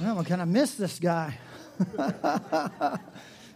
Well, 0.00 0.16
I 0.16 0.22
kind 0.22 0.40
of 0.40 0.46
miss 0.46 0.76
this 0.76 1.00
guy. 1.00 1.36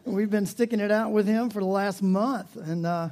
We've 0.05 0.28
been 0.28 0.46
sticking 0.46 0.80
it 0.80 0.91
out 0.91 1.12
with 1.12 1.24
him 1.24 1.51
for 1.51 1.60
the 1.60 1.66
last 1.66 2.02
month, 2.02 2.56
and 2.56 2.84
uh, 2.84 3.10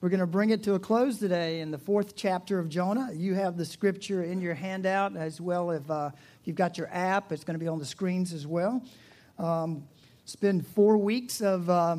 we're 0.00 0.10
going 0.10 0.20
to 0.20 0.28
bring 0.28 0.50
it 0.50 0.62
to 0.62 0.74
a 0.74 0.78
close 0.78 1.18
today 1.18 1.58
in 1.58 1.72
the 1.72 1.78
fourth 1.78 2.14
chapter 2.14 2.56
of 2.60 2.68
Jonah. 2.68 3.10
You 3.12 3.34
have 3.34 3.56
the 3.56 3.64
scripture 3.64 4.22
in 4.22 4.40
your 4.40 4.54
handout 4.54 5.16
as 5.16 5.40
well. 5.40 5.72
If 5.72 5.90
uh, 5.90 6.10
you've 6.44 6.54
got 6.54 6.78
your 6.78 6.88
app, 6.92 7.32
it's 7.32 7.42
going 7.42 7.58
to 7.58 7.62
be 7.62 7.66
on 7.66 7.80
the 7.80 7.84
screens 7.84 8.32
as 8.32 8.46
well. 8.46 8.80
Um, 9.40 9.88
it's 10.22 10.36
been 10.36 10.62
four 10.62 10.98
weeks 10.98 11.40
of 11.40 11.68
uh, 11.68 11.96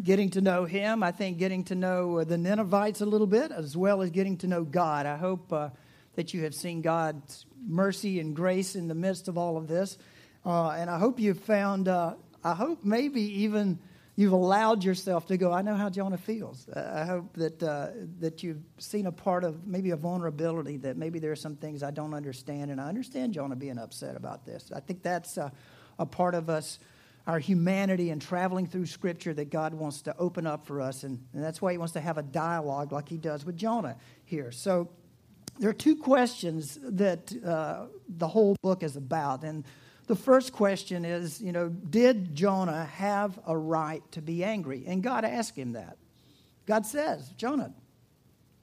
getting 0.00 0.30
to 0.30 0.40
know 0.40 0.64
him. 0.64 1.02
I 1.02 1.10
think 1.10 1.38
getting 1.38 1.64
to 1.64 1.74
know 1.74 2.22
the 2.22 2.38
Ninevites 2.38 3.00
a 3.00 3.06
little 3.06 3.26
bit, 3.26 3.50
as 3.50 3.76
well 3.76 4.02
as 4.02 4.10
getting 4.10 4.36
to 4.38 4.46
know 4.46 4.62
God. 4.62 5.06
I 5.06 5.16
hope 5.16 5.52
uh, 5.52 5.70
that 6.14 6.32
you 6.32 6.44
have 6.44 6.54
seen 6.54 6.82
God's 6.82 7.46
mercy 7.66 8.20
and 8.20 8.34
grace 8.34 8.74
in 8.74 8.88
the 8.88 8.94
midst 8.94 9.28
of 9.28 9.38
all 9.38 9.56
of 9.56 9.68
this. 9.68 9.98
Uh, 10.44 10.70
and 10.70 10.88
I 10.88 10.98
hope 10.98 11.18
you've 11.18 11.40
found, 11.40 11.88
uh, 11.88 12.14
I 12.44 12.54
hope 12.54 12.84
maybe 12.84 13.20
even 13.42 13.78
you've 14.16 14.32
allowed 14.32 14.84
yourself 14.84 15.26
to 15.26 15.36
go, 15.36 15.52
I 15.52 15.62
know 15.62 15.74
how 15.74 15.90
Jonah 15.90 16.18
feels. 16.18 16.68
I 16.70 17.04
hope 17.04 17.34
that, 17.34 17.62
uh, 17.62 17.88
that 18.20 18.42
you've 18.42 18.62
seen 18.78 19.06
a 19.06 19.12
part 19.12 19.44
of 19.44 19.66
maybe 19.66 19.90
a 19.90 19.96
vulnerability 19.96 20.76
that 20.78 20.96
maybe 20.96 21.18
there 21.18 21.32
are 21.32 21.36
some 21.36 21.56
things 21.56 21.82
I 21.82 21.90
don't 21.90 22.14
understand. 22.14 22.70
And 22.70 22.80
I 22.80 22.88
understand 22.88 23.34
Jonah 23.34 23.56
being 23.56 23.78
upset 23.78 24.16
about 24.16 24.44
this. 24.44 24.72
I 24.74 24.80
think 24.80 25.02
that's 25.02 25.38
uh, 25.38 25.50
a 25.98 26.06
part 26.06 26.34
of 26.34 26.50
us 26.50 26.78
our 27.28 27.38
humanity 27.38 28.08
and 28.08 28.22
traveling 28.22 28.66
through 28.66 28.86
Scripture 28.86 29.34
that 29.34 29.50
God 29.50 29.74
wants 29.74 30.00
to 30.02 30.16
open 30.16 30.46
up 30.46 30.66
for 30.66 30.80
us. 30.80 31.04
And, 31.04 31.22
and, 31.34 31.44
that's 31.44 31.60
why 31.60 31.72
He 31.72 31.78
wants 31.78 31.92
to 31.92 32.00
have 32.00 32.16
a 32.16 32.22
dialogue 32.22 32.90
like 32.90 33.06
He 33.06 33.18
does 33.18 33.44
with 33.44 33.54
Jonah 33.54 33.96
here. 34.24 34.50
So 34.50 34.88
there 35.58 35.70
are 35.70 35.74
two 35.74 35.96
questions 35.96 36.78
that 36.82 37.32
uh, 37.44 37.86
the 38.08 38.28
whole 38.28 38.56
book 38.62 38.82
is 38.82 38.96
about. 38.96 39.42
And 39.42 39.64
the 40.06 40.16
first 40.16 40.52
question 40.52 41.04
is, 41.04 41.40
you 41.40 41.52
know, 41.52 41.68
did 41.68 42.34
Jonah 42.34 42.84
have 42.84 43.38
a 43.46 43.56
right 43.56 44.02
to 44.12 44.22
be 44.22 44.44
angry? 44.44 44.84
And 44.86 45.02
God 45.02 45.24
asked 45.24 45.56
him 45.56 45.72
that. 45.72 45.98
God 46.66 46.86
says, 46.86 47.28
Jonah, 47.36 47.72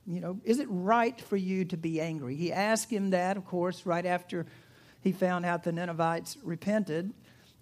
you 0.07 0.19
know, 0.19 0.39
is 0.43 0.59
it 0.59 0.67
right 0.69 1.19
for 1.19 1.37
you 1.37 1.65
to 1.65 1.77
be 1.77 1.99
angry? 1.99 2.35
He 2.35 2.53
asked 2.53 2.91
him 2.91 3.09
that, 3.09 3.37
of 3.37 3.45
course, 3.45 3.85
right 3.85 4.05
after 4.05 4.45
he 5.01 5.11
found 5.11 5.45
out 5.45 5.63
the 5.63 5.71
Ninevites 5.71 6.37
repented. 6.43 7.13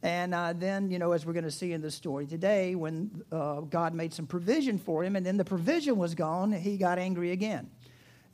And 0.02 0.34
uh, 0.34 0.52
then, 0.54 0.92
you 0.92 1.00
know, 1.00 1.14
as 1.14 1.26
we're 1.26 1.34
going 1.34 1.46
to 1.46 1.52
see 1.52 1.72
in 1.72 1.82
the 1.82 1.92
story 1.92 2.28
today, 2.28 2.76
when 2.76 3.24
uh, 3.32 3.62
God 3.62 3.94
made 3.94 4.14
some 4.14 4.28
provision 4.28 4.78
for 4.78 5.04
him, 5.04 5.16
and 5.16 5.26
then 5.26 5.38
the 5.38 5.46
provision 5.46 5.98
was 5.98 6.14
gone, 6.14 6.52
he 6.52 6.76
got 6.78 7.00
angry 7.00 7.32
again. 7.32 7.72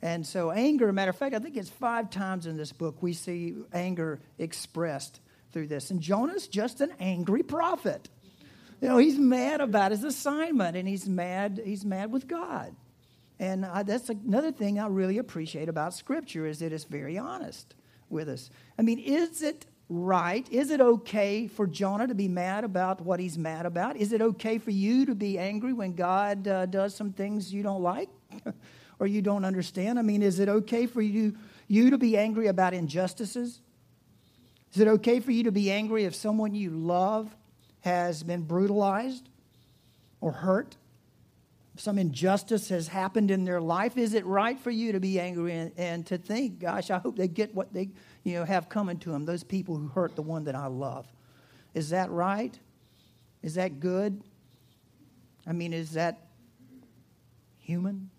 And 0.02 0.26
so, 0.26 0.50
anger, 0.50 0.92
matter 0.92 1.10
of 1.10 1.16
fact, 1.16 1.34
I 1.34 1.38
think 1.38 1.56
it's 1.56 1.68
five 1.68 2.10
times 2.10 2.46
in 2.46 2.56
this 2.56 2.72
book 2.72 3.02
we 3.02 3.12
see 3.12 3.54
anger 3.72 4.20
expressed 4.38 5.20
through 5.52 5.66
this. 5.66 5.90
And 5.90 6.00
Jonah's 6.00 6.48
just 6.48 6.80
an 6.80 6.92
angry 7.00 7.42
prophet. 7.42 8.08
You 8.80 8.88
know, 8.88 8.96
he's 8.96 9.18
mad 9.18 9.60
about 9.60 9.90
his 9.90 10.04
assignment 10.04 10.76
and 10.76 10.88
he's 10.88 11.06
mad, 11.06 11.60
he's 11.62 11.84
mad 11.84 12.10
with 12.10 12.26
God. 12.26 12.74
And 13.38 13.64
I, 13.66 13.82
that's 13.82 14.08
another 14.08 14.52
thing 14.52 14.78
I 14.78 14.86
really 14.86 15.18
appreciate 15.18 15.68
about 15.68 15.94
Scripture 15.94 16.46
is 16.46 16.62
it's 16.62 16.84
very 16.84 17.18
honest 17.18 17.74
with 18.08 18.28
us. 18.28 18.50
I 18.78 18.82
mean, 18.82 18.98
is 18.98 19.42
it 19.42 19.66
right? 19.88 20.46
Is 20.50 20.70
it 20.70 20.80
okay 20.80 21.46
for 21.46 21.66
Jonah 21.66 22.06
to 22.06 22.14
be 22.14 22.28
mad 22.28 22.64
about 22.64 23.00
what 23.00 23.18
he's 23.20 23.36
mad 23.36 23.66
about? 23.66 23.96
Is 23.96 24.12
it 24.12 24.22
okay 24.22 24.58
for 24.58 24.70
you 24.70 25.06
to 25.06 25.14
be 25.14 25.38
angry 25.38 25.72
when 25.72 25.94
God 25.94 26.46
uh, 26.46 26.66
does 26.66 26.94
some 26.94 27.12
things 27.12 27.52
you 27.52 27.62
don't 27.62 27.82
like? 27.82 28.08
or 29.00 29.06
you 29.06 29.22
don't 29.22 29.44
understand? 29.44 29.98
I 29.98 30.02
mean, 30.02 30.22
is 30.22 30.38
it 30.38 30.48
okay 30.48 30.86
for 30.86 31.00
you, 31.00 31.34
you 31.66 31.90
to 31.90 31.98
be 31.98 32.16
angry 32.16 32.46
about 32.46 32.74
injustices? 32.74 33.60
Is 34.74 34.80
it 34.80 34.86
okay 34.86 35.18
for 35.18 35.32
you 35.32 35.42
to 35.44 35.52
be 35.52 35.72
angry 35.72 36.04
if 36.04 36.14
someone 36.14 36.54
you 36.54 36.70
love 36.70 37.34
has 37.80 38.22
been 38.22 38.42
brutalized 38.42 39.28
or 40.20 40.30
hurt? 40.30 40.76
Some 41.76 41.98
injustice 41.98 42.68
has 42.68 42.88
happened 42.88 43.30
in 43.30 43.44
their 43.44 43.60
life. 43.60 43.96
Is 43.96 44.12
it 44.12 44.26
right 44.26 44.60
for 44.60 44.70
you 44.70 44.92
to 44.92 45.00
be 45.00 45.18
angry 45.18 45.54
and, 45.54 45.72
and 45.78 46.06
to 46.06 46.18
think, 46.18 46.60
gosh, 46.60 46.90
I 46.90 46.98
hope 46.98 47.16
they 47.16 47.26
get 47.26 47.54
what 47.54 47.72
they 47.72 47.88
you 48.22 48.34
know, 48.34 48.44
have 48.44 48.68
coming 48.68 48.98
to 48.98 49.10
them, 49.10 49.24
those 49.24 49.42
people 49.42 49.76
who 49.76 49.88
hurt 49.88 50.14
the 50.14 50.22
one 50.22 50.44
that 50.44 50.54
I 50.54 50.66
love? 50.66 51.06
Is 51.72 51.88
that 51.90 52.10
right? 52.10 52.56
Is 53.42 53.54
that 53.54 53.80
good? 53.80 54.22
I 55.46 55.52
mean, 55.52 55.72
is 55.72 55.92
that 55.92 56.26
human? 57.58 58.10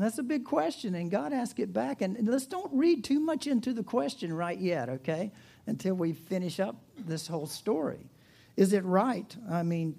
That's 0.00 0.18
a 0.18 0.22
big 0.22 0.44
question, 0.44 0.94
and 0.94 1.10
God 1.10 1.32
asked 1.32 1.58
it 1.58 1.72
back. 1.72 2.02
And, 2.02 2.16
and 2.16 2.28
let's 2.28 2.46
don't 2.46 2.72
read 2.72 3.04
too 3.04 3.20
much 3.20 3.46
into 3.46 3.72
the 3.72 3.82
question 3.82 4.32
right 4.32 4.58
yet, 4.58 4.88
okay? 4.88 5.32
Until 5.66 5.94
we 5.94 6.12
finish 6.12 6.60
up 6.60 6.76
this 6.96 7.26
whole 7.26 7.46
story. 7.46 8.10
Is 8.56 8.72
it 8.72 8.84
right? 8.84 9.36
I 9.50 9.62
mean, 9.62 9.96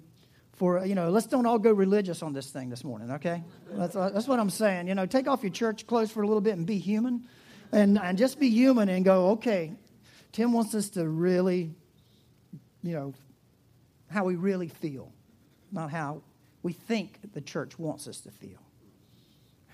for, 0.54 0.84
you 0.84 0.94
know, 0.94 1.10
let's 1.10 1.26
don't 1.26 1.46
all 1.46 1.58
go 1.58 1.72
religious 1.72 2.22
on 2.22 2.32
this 2.32 2.50
thing 2.50 2.70
this 2.70 2.84
morning, 2.84 3.10
okay? 3.12 3.42
That's, 3.70 3.94
that's 3.94 4.28
what 4.28 4.38
I'm 4.38 4.50
saying. 4.50 4.88
You 4.88 4.94
know, 4.94 5.06
take 5.06 5.28
off 5.28 5.42
your 5.42 5.52
church 5.52 5.86
clothes 5.86 6.10
for 6.10 6.22
a 6.22 6.26
little 6.26 6.42
bit 6.42 6.56
and 6.56 6.66
be 6.66 6.78
human. 6.78 7.26
And, 7.72 7.98
and 7.98 8.18
just 8.18 8.40
be 8.40 8.48
human 8.48 8.88
and 8.88 9.04
go, 9.04 9.30
okay, 9.30 9.72
Tim 10.32 10.52
wants 10.52 10.74
us 10.74 10.88
to 10.90 11.08
really, 11.08 11.70
you 12.82 12.94
know, 12.94 13.14
how 14.10 14.24
we 14.24 14.34
really 14.34 14.68
feel, 14.68 15.12
not 15.70 15.90
how 15.90 16.22
we 16.62 16.72
think 16.72 17.32
the 17.32 17.40
church 17.40 17.78
wants 17.78 18.08
us 18.08 18.20
to 18.22 18.30
feel 18.30 18.58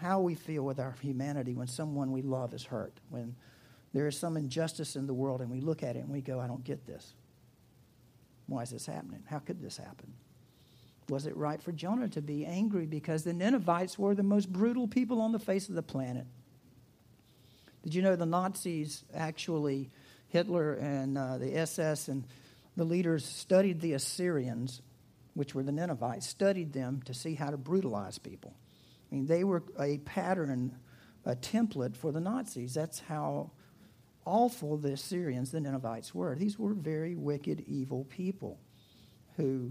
how 0.01 0.21
we 0.21 0.35
feel 0.35 0.63
with 0.63 0.79
our 0.79 0.95
humanity 1.01 1.55
when 1.55 1.67
someone 1.67 2.13
we 2.13 2.23
love 2.23 2.53
is 2.55 2.65
hurt, 2.65 2.93
when 3.11 3.35
there 3.93 4.07
is 4.07 4.19
some 4.19 4.37
injustice 4.37 4.97
in 4.97 5.07
the 5.07 5.15
world 5.15 5.41
and 5.41 5.51
we 5.51 5.61
look 5.61 5.83
at 5.83 5.97
it 5.97 6.01
and 6.01 6.11
we 6.11 6.21
go, 6.21 6.39
I 6.39 6.47
don't 6.47 6.65
get 6.65 6.87
this. 6.87 7.15
Why 8.47 8.63
is 8.63 8.71
this 8.71 8.87
happening? 8.87 9.23
How 9.27 9.39
could 9.39 9.61
this 9.61 9.77
happen? 9.77 10.13
Was 11.09 11.27
it 11.27 11.37
right 11.37 11.63
for 11.63 11.73
Jonah 11.73 12.09
to 12.09 12.21
be 12.21 12.45
angry 12.45 12.87
because 12.87 13.23
the 13.23 13.33
Ninevites 13.33 13.99
were 13.99 14.15
the 14.15 14.23
most 14.23 14.53
brutal 14.53 14.89
people 14.89 15.21
on 15.21 15.33
the 15.33 15.39
face 15.39 15.69
of 15.69 15.75
the 15.75 15.83
planet? 15.83 16.27
Did 17.85 17.95
you 17.95 18.03
know 18.03 18.17
the 18.17 18.27
Nazis 18.27 19.05
actually, 19.15 19.91
Hitler 20.29 20.75
and 20.75 21.17
uh, 21.17 21.39
the 21.39 21.57
SS 21.57 22.09
and 22.09 22.25
the 22.77 22.85
leaders 22.85 23.25
studied 23.25 23.81
the 23.81 23.95
Assyrians, 23.95 24.83
which 25.35 25.55
were 25.55 25.63
the 25.63 25.73
Ninevites, 25.73 26.27
studied 26.27 26.73
them 26.73 27.01
to 27.07 27.15
see 27.15 27.35
how 27.35 27.51
to 27.51 27.57
brutalize 27.57 28.19
people. 28.19 28.55
I 29.11 29.15
mean, 29.15 29.27
they 29.27 29.45
were 29.45 29.63
a 29.79 29.99
pattern, 29.99 30.77
a 31.25 31.37
template 31.37 31.97
for 31.97 32.13
the 32.13 32.21
Nazis. 32.21 32.75
That's 32.75 33.01
how 33.01 33.51
awful 34.25 34.77
the 34.77 34.93
Assyrians, 34.93 35.53
the 35.53 35.61
Ninevites, 35.61 36.15
were. 36.15 36.35
These 36.35 36.59
were 36.59 36.75
very 36.75 37.15
wicked, 37.15 37.65
evil 37.67 38.05
people 38.05 38.59
who 39.37 39.71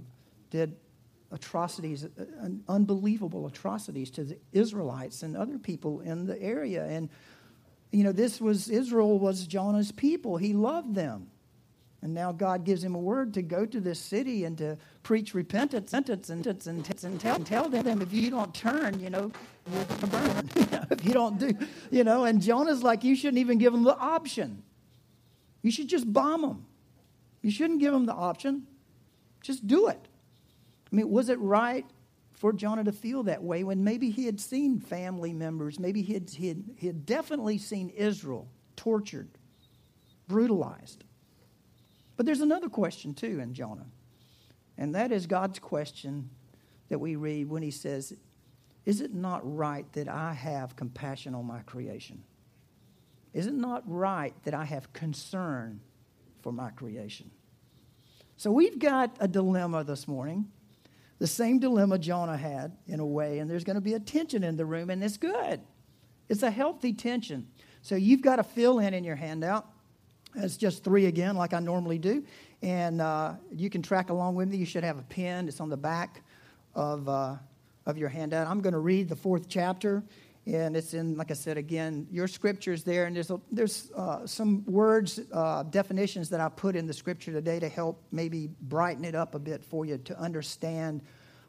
did 0.50 0.76
atrocities, 1.32 2.06
uh, 2.06 2.48
unbelievable 2.70 3.48
atrocities 3.48 4.10
to 4.12 4.24
the 4.24 4.38
Israelites 4.54 5.24
and 5.24 5.36
other 5.36 5.58
people 5.58 6.00
in 6.02 6.26
the 6.26 6.42
area. 6.42 6.86
And, 6.86 7.10
you 7.92 8.04
know, 8.04 8.14
this 8.14 8.40
was, 8.40 8.70
Israel 8.70 9.20
was 9.20 9.46
Jonah's 9.46 9.92
people. 9.92 10.38
He 10.38 10.54
loved 10.54 10.96
them. 10.96 11.28
And 12.02 12.14
now 12.14 12.32
God 12.32 12.66
gives 12.66 12.84
him 12.84 12.94
a 12.94 13.00
word 13.00 13.34
to 13.34 13.42
go 13.42 13.66
to 13.66 13.80
this 13.80 14.00
city 14.00 14.44
and 14.46 14.58
to 14.60 14.78
preach 15.02 15.34
repentance 15.34 15.94
and, 15.94 16.08
and, 16.08 16.46
and, 16.48 17.20
tell, 17.20 17.36
and 17.36 17.48
tell 17.48 17.70
them 17.70 18.02
if 18.02 18.14
you 18.14 18.30
don't 18.30 18.54
turn, 18.54 19.00
you 19.00 19.10
know, 19.10 19.32
you're 19.72 19.86
going 19.86 20.00
to 20.00 20.08
burn. 20.08 20.50
if 20.92 21.04
you 21.04 21.14
don't 21.14 21.40
do, 21.40 21.52
you 21.90 22.04
know, 22.04 22.26
and 22.26 22.42
Jonah's 22.42 22.84
like, 22.84 23.04
you 23.04 23.16
shouldn't 23.16 23.40
even 23.40 23.58
give 23.58 23.74
them 23.74 23.84
the 23.84 23.98
option. 23.98 24.62
You 25.64 25.72
should 25.72 25.88
just 25.88 26.12
bomb 26.12 26.42
them. 26.42 26.66
You 27.42 27.50
shouldn't 27.50 27.80
give 27.80 27.94
them 27.94 28.06
the 28.06 28.14
option. 28.14 28.68
Just 29.42 29.66
do 29.66 29.88
it. 29.88 30.08
I 30.92 30.96
mean, 30.96 31.10
was 31.10 31.30
it 31.30 31.40
right 31.40 31.86
for 32.34 32.54
Jonah 32.54 32.84
to 32.84 32.92
feel 32.92 33.24
that 33.24 33.42
way 33.42 33.64
when 33.64 33.84
maybe 33.84 34.12
he 34.12 34.26
had 34.26 34.40
seen 34.40 34.80
family 34.80 35.34
members, 35.34 35.80
maybe 35.80 36.02
he 36.02 36.14
had, 36.14 36.30
he 36.30 36.50
had, 36.50 36.64
he 36.76 36.88
had 36.88 37.06
definitely 37.06 37.58
seen 37.58 37.90
Israel 37.90 38.48
tortured, 38.76 39.30
brutalized? 40.28 41.05
But 42.18 42.26
there's 42.26 42.42
another 42.42 42.70
question, 42.70 43.14
too, 43.14 43.40
in 43.40 43.54
Jonah. 43.54 43.88
And 44.78 44.96
that 44.96 45.12
is 45.12 45.28
God's 45.28 45.60
question 45.60 46.30
that 46.90 47.00
we 47.00 47.16
read 47.16 47.50
when 47.50 47.64
he 47.64 47.72
says, 47.72 48.14
Is 48.86 49.02
it 49.02 49.14
not 49.14 49.42
right 49.44 49.92
that 49.94 50.08
I 50.08 50.34
have 50.34 50.76
compassion 50.76 51.36
on 51.36 51.46
my 51.46 51.60
creation? 51.60 52.24
Is 53.34 53.48
it 53.48 53.54
not 53.54 53.84
right 53.86 54.34
that 54.44 54.54
I 54.54 54.64
have 54.64 54.94
concern 54.94 55.82
for 56.42 56.54
my 56.54 56.70
creation? 56.70 57.32
So 58.38 58.52
we've 58.52 58.80
got 58.80 59.16
a 59.20 59.28
dilemma 59.28 59.84
this 59.84 60.08
morning. 60.08 60.50
The 61.20 61.28
same 61.28 61.60
dilemma 61.60 61.98
Jonah 61.98 62.38
had, 62.38 62.76
in 62.88 63.00
a 63.00 63.06
way, 63.06 63.40
and 63.40 63.50
there's 63.50 63.64
going 63.64 63.76
to 63.76 63.82
be 63.82 63.94
a 63.94 64.00
tension 64.00 64.44
in 64.44 64.58
the 64.58 64.66
room, 64.66 64.90
and 64.90 65.02
it's 65.04 65.18
good. 65.18 65.62
It's 66.28 66.44
a 66.44 66.52
healthy 66.52 66.92
tension. 66.92 67.48
So 67.82 67.96
you've 67.96 68.22
got 68.22 68.38
to 68.38 68.44
fill 68.44 68.80
in 68.80 68.94
in 68.94 69.04
your 69.04 69.16
handout. 69.16 69.68
It's 70.38 70.58
just 70.58 70.84
three 70.84 71.06
again, 71.06 71.36
like 71.36 71.54
I 71.54 71.60
normally 71.60 71.98
do. 71.98 72.24
And 72.62 73.02
uh, 73.02 73.36
you 73.52 73.70
can 73.70 73.82
track 73.82 74.10
along 74.10 74.36
with 74.36 74.50
me. 74.50 74.58
You 74.58 74.66
should 74.66 74.84
have 74.84 74.98
a 74.98 75.04
pen. 75.04 75.48
It's 75.48 75.60
on 75.60 75.70
the 75.70 75.78
back 75.78 76.24
of, 76.74 77.08
uh, 77.08 77.36
of 77.86 77.98
your 77.98 78.10
handout. 78.10 78.48
I'm 78.48 78.62
going 78.62 78.74
to 78.74 78.80
read 78.80 79.10
the 79.10 79.16
fourth 79.16 79.48
chapter. 79.48 80.04
And 80.48 80.78
it's 80.78 80.94
in, 80.94 81.18
like 81.18 81.32
I 81.32 81.34
said, 81.34 81.58
again, 81.58 82.08
your 82.12 82.28
scripture's 82.28 82.84
there. 82.84 83.06
And 83.06 83.16
there's, 83.16 83.32
a, 83.32 83.40
there's 83.52 83.92
uh, 83.96 84.28
some 84.28 84.64
words, 84.66 85.20
uh, 85.32 85.64
definitions 85.64 86.30
that 86.30 86.40
I 86.40 86.50
put 86.50 86.76
in 86.76 86.86
the 86.86 86.94
scripture 86.94 87.32
today 87.32 87.60
to 87.60 87.70
help 87.70 88.04
maybe 88.12 88.50
brighten 88.62 89.06
it 89.06 89.16
up 89.16 89.34
a 89.34 89.40
bit 89.40 89.64
for 89.64 89.86
you 89.86 89.98
to 89.98 90.20
understand 90.20 91.02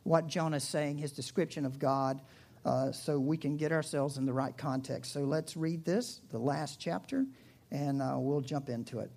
what 0.05 0.29
Jonah's 0.29 0.65
saying, 0.65 0.99
his 0.99 1.12
description 1.12 1.67
of 1.67 1.79
God, 1.79 2.21
uh, 2.65 2.91
so 2.91 3.19
we 3.19 3.37
can 3.37 3.56
get 3.56 3.71
ourselves 3.71 4.17
in 4.17 4.25
the 4.25 4.33
right 4.33 4.56
context. 4.56 5.12
So 5.12 5.21
let's 5.21 5.56
read 5.56 5.85
this, 5.85 6.21
the 6.31 6.38
last 6.38 6.81
chapter, 6.81 7.27
and 7.70 8.02
uh, 8.02 8.14
we'll 8.16 8.40
jump 8.40 8.68
into 8.68 9.00
it. 9.00 9.10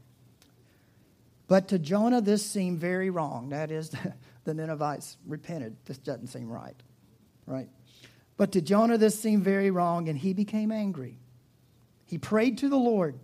But 1.48 1.70
to 1.70 1.80
Jonah, 1.80 2.22
this 2.22 2.46
seemed 2.46 2.80
very 2.80 3.10
wrong. 3.10 3.50
That 3.50 3.72
is, 3.72 3.92
the 4.44 4.54
Ninevites 4.54 5.18
repented. 5.26 5.76
This 5.86 5.98
doesn't 5.98 6.28
seem 6.28 6.50
right, 6.50 6.76
right? 7.46 7.70
But 8.38 8.54
to 8.54 8.62
Jonah, 8.62 8.98
this 8.98 9.20
seemed 9.20 9.44
very 9.44 9.72
wrong, 9.72 10.08
and 10.10 10.18
he 10.18 10.34
became 10.34 10.72
angry. 10.72 11.18
He 12.06 12.18
prayed 12.18 12.60
to 12.60 12.70
the 12.70 12.78
Lord, 12.78 13.20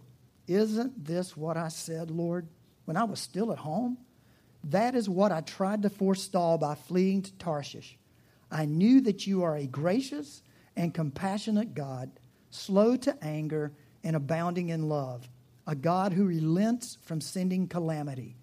Isn't 0.48 1.06
this 1.06 1.38
what 1.38 1.56
I 1.56 1.70
said, 1.70 2.12
Lord, 2.12 2.48
when 2.86 2.98
I 2.98 3.04
was 3.06 3.20
still 3.20 3.52
at 3.52 3.60
home? 3.60 3.98
That 4.66 4.96
is 4.96 5.08
what 5.08 5.32
I 5.32 5.42
tried 5.42 5.84
to 5.84 5.90
forestall 5.90 6.58
by 6.58 6.74
fleeing 6.76 7.22
to 7.22 7.34
Tarshish. 7.34 7.98
I 8.52 8.66
knew 8.66 9.02
that 9.02 9.28
you 9.28 9.44
are 9.44 9.56
a 9.56 9.68
gracious 9.68 10.42
and 10.76 10.94
compassionate 10.94 11.76
God, 11.76 12.12
slow 12.50 12.96
to 12.98 13.18
anger 13.24 13.72
and 14.06 14.16
abounding 14.16 14.70
in 14.70 14.88
love 14.88 15.28
a 15.68 15.76
God 15.76 16.14
who 16.14 16.26
relents 16.26 16.98
from 17.02 17.20
sending 17.20 17.68
calamity. 17.68 18.36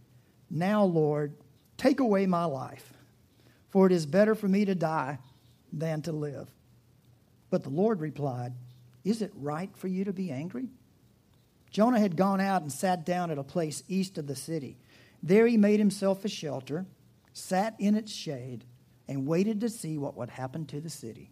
Now, 0.50 0.84
Lord, 0.84 1.34
take 1.76 2.00
away 2.00 2.26
my 2.26 2.44
life, 2.44 2.92
for 3.70 3.86
it 3.86 3.92
is 3.92 4.04
better 4.04 4.34
for 4.34 4.48
me 4.48 4.64
to 4.64 4.74
die 4.74 5.18
than 5.72 6.02
to 6.02 6.12
live. 6.12 6.48
But 7.48 7.62
the 7.62 7.70
Lord 7.70 8.00
replied, 8.00 8.52
Is 9.04 9.22
it 9.22 9.32
right 9.36 9.70
for 9.76 9.86
you 9.86 10.04
to 10.04 10.12
be 10.12 10.30
angry? 10.30 10.68
Jonah 11.70 12.00
had 12.00 12.16
gone 12.16 12.40
out 12.40 12.62
and 12.62 12.72
sat 12.72 13.06
down 13.06 13.30
at 13.30 13.38
a 13.38 13.44
place 13.44 13.82
east 13.88 14.18
of 14.18 14.26
the 14.26 14.36
city. 14.36 14.76
There 15.22 15.46
he 15.46 15.56
made 15.56 15.78
himself 15.78 16.24
a 16.24 16.28
shelter, 16.28 16.86
sat 17.32 17.76
in 17.78 17.94
its 17.94 18.12
shade, 18.12 18.64
and 19.06 19.26
waited 19.26 19.60
to 19.60 19.68
see 19.68 19.96
what 19.96 20.16
would 20.16 20.30
happen 20.30 20.66
to 20.66 20.80
the 20.80 20.90
city. 20.90 21.31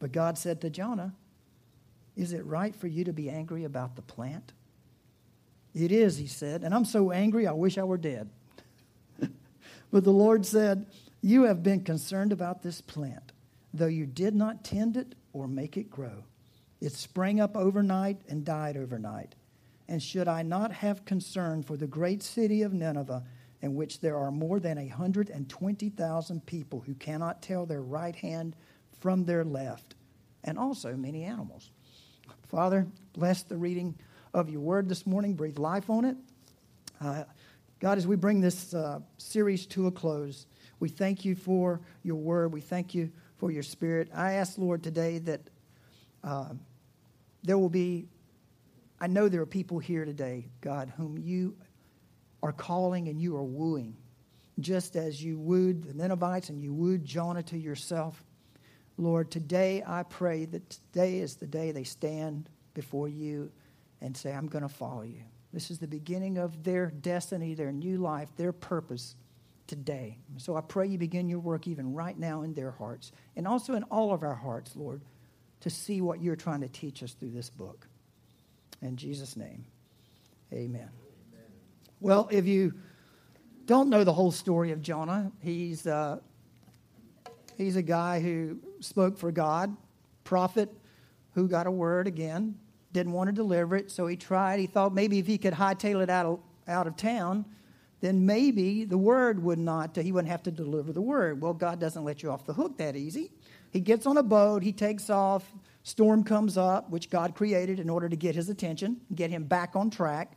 But 0.00 0.12
God 0.12 0.36
said 0.36 0.60
to 0.62 0.70
Jonah, 0.70 1.14
Is 2.16 2.32
it 2.32 2.44
right 2.44 2.74
for 2.74 2.88
you 2.88 3.04
to 3.04 3.12
be 3.12 3.30
angry 3.30 3.62
about 3.62 3.94
the 3.94 4.02
plant? 4.02 4.52
It 5.72 5.92
is, 5.92 6.16
he 6.16 6.26
said, 6.26 6.64
and 6.64 6.74
I'm 6.74 6.84
so 6.84 7.12
angry 7.12 7.46
I 7.46 7.52
wish 7.52 7.78
I 7.78 7.84
were 7.84 7.96
dead. 7.96 8.28
but 9.92 10.02
the 10.02 10.10
Lord 10.10 10.44
said, 10.44 10.86
You 11.22 11.44
have 11.44 11.62
been 11.62 11.84
concerned 11.84 12.32
about 12.32 12.62
this 12.62 12.80
plant, 12.80 13.32
though 13.72 13.86
you 13.86 14.06
did 14.06 14.34
not 14.34 14.64
tend 14.64 14.96
it 14.96 15.14
or 15.32 15.46
make 15.46 15.76
it 15.76 15.90
grow. 15.90 16.24
It 16.80 16.92
sprang 16.92 17.40
up 17.40 17.56
overnight 17.56 18.22
and 18.28 18.44
died 18.44 18.76
overnight. 18.76 19.34
And 19.86 20.02
should 20.02 20.28
I 20.28 20.42
not 20.42 20.72
have 20.72 21.04
concern 21.04 21.62
for 21.62 21.76
the 21.76 21.86
great 21.86 22.22
city 22.22 22.62
of 22.62 22.72
Nineveh, 22.72 23.24
in 23.60 23.74
which 23.74 24.00
there 24.00 24.16
are 24.16 24.30
more 24.30 24.58
than 24.58 24.78
a 24.78 24.86
120,000 24.86 26.46
people 26.46 26.80
who 26.80 26.94
cannot 26.94 27.42
tell 27.42 27.66
their 27.66 27.82
right 27.82 28.16
hand 28.16 28.56
from 29.00 29.24
their 29.24 29.44
left, 29.44 29.94
and 30.44 30.58
also 30.58 30.94
many 30.96 31.24
animals. 31.24 31.70
Father, 32.48 32.86
bless 33.14 33.42
the 33.42 33.56
reading 33.56 33.94
of 34.32 34.48
your 34.48 34.60
word 34.60 34.88
this 34.88 35.06
morning. 35.06 35.34
Breathe 35.34 35.58
life 35.58 35.90
on 35.90 36.04
it. 36.04 36.16
Uh, 37.00 37.24
God, 37.80 37.96
as 37.96 38.06
we 38.06 38.16
bring 38.16 38.40
this 38.40 38.74
uh, 38.74 39.00
series 39.16 39.66
to 39.66 39.86
a 39.86 39.90
close, 39.90 40.46
we 40.80 40.88
thank 40.88 41.24
you 41.24 41.34
for 41.34 41.80
your 42.02 42.16
word. 42.16 42.52
We 42.52 42.60
thank 42.60 42.94
you 42.94 43.10
for 43.38 43.50
your 43.50 43.62
spirit. 43.62 44.10
I 44.14 44.32
ask, 44.32 44.58
Lord, 44.58 44.82
today 44.82 45.18
that 45.18 45.40
uh, 46.22 46.50
there 47.42 47.56
will 47.56 47.70
be, 47.70 48.06
I 49.00 49.06
know 49.06 49.28
there 49.28 49.40
are 49.40 49.46
people 49.46 49.78
here 49.78 50.04
today, 50.04 50.48
God, 50.60 50.92
whom 50.96 51.16
you 51.16 51.56
are 52.42 52.52
calling 52.52 53.08
and 53.08 53.20
you 53.20 53.36
are 53.36 53.44
wooing, 53.44 53.96
just 54.58 54.96
as 54.96 55.22
you 55.22 55.38
wooed 55.38 55.84
the 55.84 55.94
Ninevites 55.94 56.50
and 56.50 56.62
you 56.62 56.74
wooed 56.74 57.04
Jonah 57.04 57.42
to 57.44 57.56
yourself. 57.58 58.22
Lord, 58.96 59.30
today 59.30 59.82
I 59.86 60.02
pray 60.02 60.44
that 60.46 60.70
today 60.70 61.18
is 61.18 61.36
the 61.36 61.46
day 61.46 61.72
they 61.72 61.84
stand 61.84 62.48
before 62.74 63.08
you 63.08 63.50
and 64.00 64.16
say, 64.16 64.32
I'm 64.32 64.46
going 64.46 64.62
to 64.62 64.68
follow 64.68 65.02
you. 65.02 65.22
This 65.52 65.70
is 65.70 65.78
the 65.78 65.86
beginning 65.86 66.38
of 66.38 66.62
their 66.62 66.86
destiny, 66.86 67.54
their 67.54 67.72
new 67.72 67.98
life, 67.98 68.28
their 68.36 68.52
purpose 68.52 69.16
today. 69.66 70.18
So 70.36 70.56
I 70.56 70.60
pray 70.60 70.86
you 70.86 70.98
begin 70.98 71.28
your 71.28 71.40
work 71.40 71.66
even 71.66 71.94
right 71.94 72.18
now 72.18 72.42
in 72.42 72.54
their 72.54 72.70
hearts 72.70 73.12
and 73.36 73.46
also 73.46 73.74
in 73.74 73.82
all 73.84 74.12
of 74.12 74.22
our 74.22 74.34
hearts, 74.34 74.76
Lord, 74.76 75.02
to 75.60 75.70
see 75.70 76.00
what 76.00 76.22
you're 76.22 76.36
trying 76.36 76.60
to 76.60 76.68
teach 76.68 77.02
us 77.02 77.12
through 77.12 77.30
this 77.30 77.50
book. 77.50 77.86
In 78.82 78.96
Jesus' 78.96 79.36
name, 79.36 79.64
amen. 80.52 80.88
amen. 80.88 80.88
Well, 82.00 82.28
if 82.30 82.46
you 82.46 82.74
don't 83.66 83.90
know 83.90 84.04
the 84.04 84.12
whole 84.12 84.32
story 84.32 84.72
of 84.72 84.80
Jonah, 84.80 85.32
he's 85.42 85.86
uh, 85.86 86.20
He's 87.60 87.76
a 87.76 87.82
guy 87.82 88.20
who 88.20 88.58
spoke 88.80 89.18
for 89.18 89.30
God, 89.32 89.76
prophet 90.24 90.72
who 91.34 91.48
got 91.48 91.66
a 91.66 91.70
word 91.70 92.06
again, 92.06 92.56
didn't 92.92 93.12
want 93.12 93.28
to 93.28 93.32
deliver 93.32 93.76
it, 93.76 93.90
so 93.90 94.06
he 94.06 94.16
tried. 94.16 94.58
He 94.58 94.66
thought 94.66 94.92
maybe 94.92 95.18
if 95.18 95.26
he 95.26 95.38
could 95.38 95.54
hightail 95.54 96.02
it 96.02 96.10
out 96.10 96.26
of, 96.26 96.40
out 96.66 96.86
of 96.86 96.96
town, 96.96 97.44
then 98.00 98.26
maybe 98.26 98.84
the 98.84 98.98
word 98.98 99.42
would 99.42 99.58
not, 99.58 99.96
he 99.96 100.10
wouldn't 100.10 100.30
have 100.30 100.42
to 100.44 100.50
deliver 100.50 100.92
the 100.92 101.02
word. 101.02 101.40
Well, 101.40 101.52
God 101.52 101.78
doesn't 101.78 102.04
let 102.04 102.22
you 102.22 102.30
off 102.30 102.46
the 102.46 102.54
hook 102.54 102.78
that 102.78 102.96
easy. 102.96 103.30
He 103.70 103.80
gets 103.80 104.06
on 104.06 104.16
a 104.16 104.22
boat, 104.22 104.62
he 104.62 104.72
takes 104.72 105.10
off, 105.10 105.52
storm 105.82 106.24
comes 106.24 106.56
up, 106.56 106.90
which 106.90 107.10
God 107.10 107.34
created 107.34 107.78
in 107.78 107.88
order 107.88 108.08
to 108.08 108.16
get 108.16 108.34
his 108.34 108.48
attention, 108.48 109.00
get 109.14 109.30
him 109.30 109.44
back 109.44 109.76
on 109.76 109.90
track. 109.90 110.36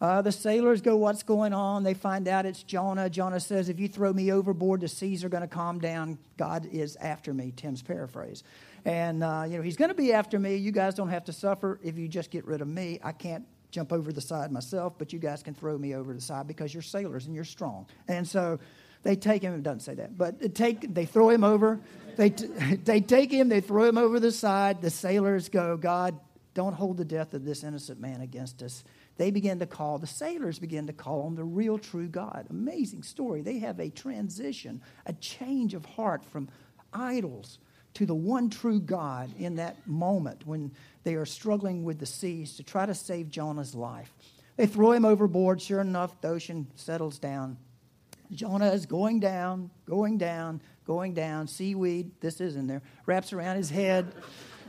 Uh, 0.00 0.20
the 0.20 0.32
sailors 0.32 0.82
go, 0.82 0.96
What's 0.96 1.22
going 1.22 1.52
on? 1.52 1.82
They 1.82 1.94
find 1.94 2.28
out 2.28 2.44
it's 2.44 2.62
Jonah. 2.62 3.08
Jonah 3.08 3.40
says, 3.40 3.68
If 3.68 3.80
you 3.80 3.88
throw 3.88 4.12
me 4.12 4.30
overboard, 4.32 4.82
the 4.82 4.88
seas 4.88 5.24
are 5.24 5.28
going 5.28 5.42
to 5.42 5.48
calm 5.48 5.78
down. 5.78 6.18
God 6.36 6.68
is 6.70 6.96
after 6.96 7.32
me, 7.32 7.52
Tim's 7.56 7.82
paraphrase. 7.82 8.42
And, 8.84 9.24
uh, 9.24 9.44
you 9.48 9.56
know, 9.56 9.62
he's 9.62 9.76
going 9.76 9.88
to 9.88 9.94
be 9.94 10.12
after 10.12 10.38
me. 10.38 10.56
You 10.56 10.70
guys 10.70 10.94
don't 10.94 11.08
have 11.08 11.24
to 11.24 11.32
suffer 11.32 11.80
if 11.82 11.98
you 11.98 12.08
just 12.08 12.30
get 12.30 12.44
rid 12.46 12.60
of 12.60 12.68
me. 12.68 13.00
I 13.02 13.12
can't 13.12 13.44
jump 13.70 13.92
over 13.92 14.12
the 14.12 14.20
side 14.20 14.52
myself, 14.52 14.94
but 14.98 15.12
you 15.12 15.18
guys 15.18 15.42
can 15.42 15.54
throw 15.54 15.76
me 15.76 15.94
over 15.94 16.12
the 16.12 16.20
side 16.20 16.46
because 16.46 16.72
you're 16.72 16.82
sailors 16.82 17.26
and 17.26 17.34
you're 17.34 17.44
strong. 17.44 17.86
And 18.06 18.26
so 18.28 18.60
they 19.02 19.16
take 19.16 19.42
him, 19.42 19.54
it 19.54 19.62
doesn't 19.62 19.80
say 19.80 19.94
that, 19.94 20.16
but 20.16 20.54
take, 20.54 20.94
they 20.94 21.04
throw 21.04 21.30
him 21.30 21.42
over. 21.42 21.80
They, 22.16 22.30
t- 22.30 22.46
they 22.84 23.00
take 23.00 23.32
him, 23.32 23.48
they 23.48 23.60
throw 23.60 23.84
him 23.84 23.98
over 23.98 24.20
the 24.20 24.32
side. 24.32 24.82
The 24.82 24.90
sailors 24.90 25.48
go, 25.48 25.76
God, 25.76 26.18
don't 26.54 26.74
hold 26.74 26.96
the 26.96 27.04
death 27.04 27.34
of 27.34 27.44
this 27.44 27.64
innocent 27.64 28.00
man 28.00 28.20
against 28.20 28.62
us 28.62 28.82
they 29.16 29.30
begin 29.30 29.58
to 29.60 29.66
call, 29.66 29.98
the 29.98 30.06
sailors 30.06 30.58
begin 30.58 30.86
to 30.88 30.92
call 30.92 31.22
on 31.22 31.34
the 31.34 31.44
real 31.44 31.78
true 31.78 32.08
God. 32.08 32.46
Amazing 32.50 33.02
story. 33.02 33.40
They 33.40 33.58
have 33.60 33.80
a 33.80 33.90
transition, 33.90 34.82
a 35.06 35.12
change 35.14 35.74
of 35.74 35.84
heart 35.84 36.24
from 36.24 36.48
idols 36.92 37.58
to 37.94 38.04
the 38.04 38.14
one 38.14 38.50
true 38.50 38.78
God 38.78 39.30
in 39.38 39.56
that 39.56 39.86
moment 39.86 40.46
when 40.46 40.72
they 41.04 41.14
are 41.14 41.24
struggling 41.24 41.82
with 41.82 41.98
the 41.98 42.06
seas 42.06 42.56
to 42.56 42.62
try 42.62 42.84
to 42.84 42.94
save 42.94 43.30
Jonah's 43.30 43.74
life. 43.74 44.12
They 44.56 44.66
throw 44.66 44.92
him 44.92 45.06
overboard. 45.06 45.62
Sure 45.62 45.80
enough, 45.80 46.20
the 46.20 46.28
ocean 46.28 46.66
settles 46.74 47.18
down. 47.18 47.56
Jonah 48.32 48.72
is 48.72 48.84
going 48.84 49.20
down, 49.20 49.70
going 49.86 50.18
down, 50.18 50.60
going 50.86 51.14
down. 51.14 51.48
Seaweed, 51.48 52.10
this 52.20 52.40
is 52.40 52.56
in 52.56 52.66
there, 52.66 52.82
wraps 53.06 53.32
around 53.32 53.56
his 53.56 53.70
head, 53.70 54.12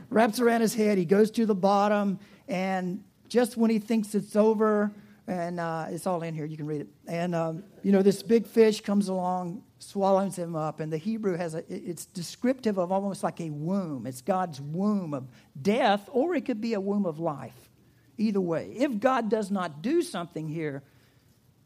wraps 0.09 0.39
around 0.39 0.61
his 0.61 0.73
head. 0.73 0.97
He 0.97 1.05
goes 1.05 1.31
to 1.31 1.45
the 1.45 1.55
bottom 1.55 2.19
And 2.47 3.03
just 3.27 3.57
when 3.57 3.69
he 3.69 3.79
thinks 3.79 4.15
it's 4.15 4.35
over, 4.35 4.91
and 5.27 5.59
uh, 5.59 5.87
it's 5.89 6.07
all 6.07 6.21
in 6.23 6.33
here, 6.33 6.45
you 6.45 6.55
can 6.55 6.65
read 6.65 6.81
it. 6.81 6.87
And, 7.07 7.35
um, 7.35 7.63
you 7.83 7.91
know, 7.91 8.01
this 8.01 8.23
big 8.23 8.47
fish 8.47 8.79
comes 8.79 9.09
along, 9.09 9.61
swallows 9.79 10.37
him 10.37 10.55
up. 10.55 10.79
And 10.79 10.91
the 10.91 10.97
Hebrew 10.97 11.35
has 11.35 11.53
a, 11.53 11.63
it's 11.67 12.05
descriptive 12.05 12.77
of 12.77 12.91
almost 12.93 13.23
like 13.23 13.41
a 13.41 13.49
womb. 13.49 14.07
It's 14.07 14.21
God's 14.21 14.61
womb 14.61 15.13
of 15.13 15.27
death, 15.61 16.07
or 16.13 16.33
it 16.33 16.45
could 16.45 16.61
be 16.61 16.73
a 16.75 16.79
womb 16.79 17.05
of 17.05 17.19
life. 17.19 17.69
Either 18.17 18.41
way. 18.41 18.73
If 18.75 18.99
God 18.99 19.29
does 19.29 19.51
not 19.51 19.81
do 19.81 20.01
something 20.01 20.47
here, 20.47 20.81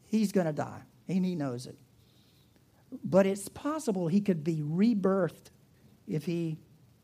he's 0.08 0.32
going 0.32 0.46
to 0.46 0.52
die, 0.52 0.82
and 1.08 1.24
he 1.24 1.34
knows 1.34 1.66
it. 1.66 1.78
But 3.04 3.26
it's 3.26 3.48
possible 3.48 4.08
he 4.08 4.20
could 4.20 4.44
be 4.44 4.56
rebirthed 4.56 5.50
if 6.06 6.26
he 6.26 6.58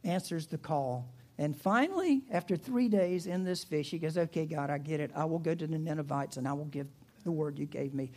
answers 0.05 0.49
the 0.49 0.59
call. 0.59 1.09
And 1.39 1.57
finally, 1.57 2.25
after 2.33 2.57
three 2.57 2.89
days 2.89 3.27
in 3.27 3.45
this 3.45 3.63
fish, 3.63 3.91
he 3.91 3.99
goes, 3.99 4.19
Okay, 4.19 4.45
God, 4.45 4.71
I 4.71 4.79
get 4.79 5.01
it. 5.01 5.13
I 5.15 5.25
will 5.25 5.39
go 5.39 5.55
to 5.55 5.67
the 5.67 5.79
Ninevites 5.79 6.37
and 6.37 6.49
I 6.49 6.53
will 6.53 6.65
give 6.65 6.89
the 7.25 7.33
word 7.33 7.59
you 7.59 7.67
gave 7.67 7.95
me. 7.95 8.11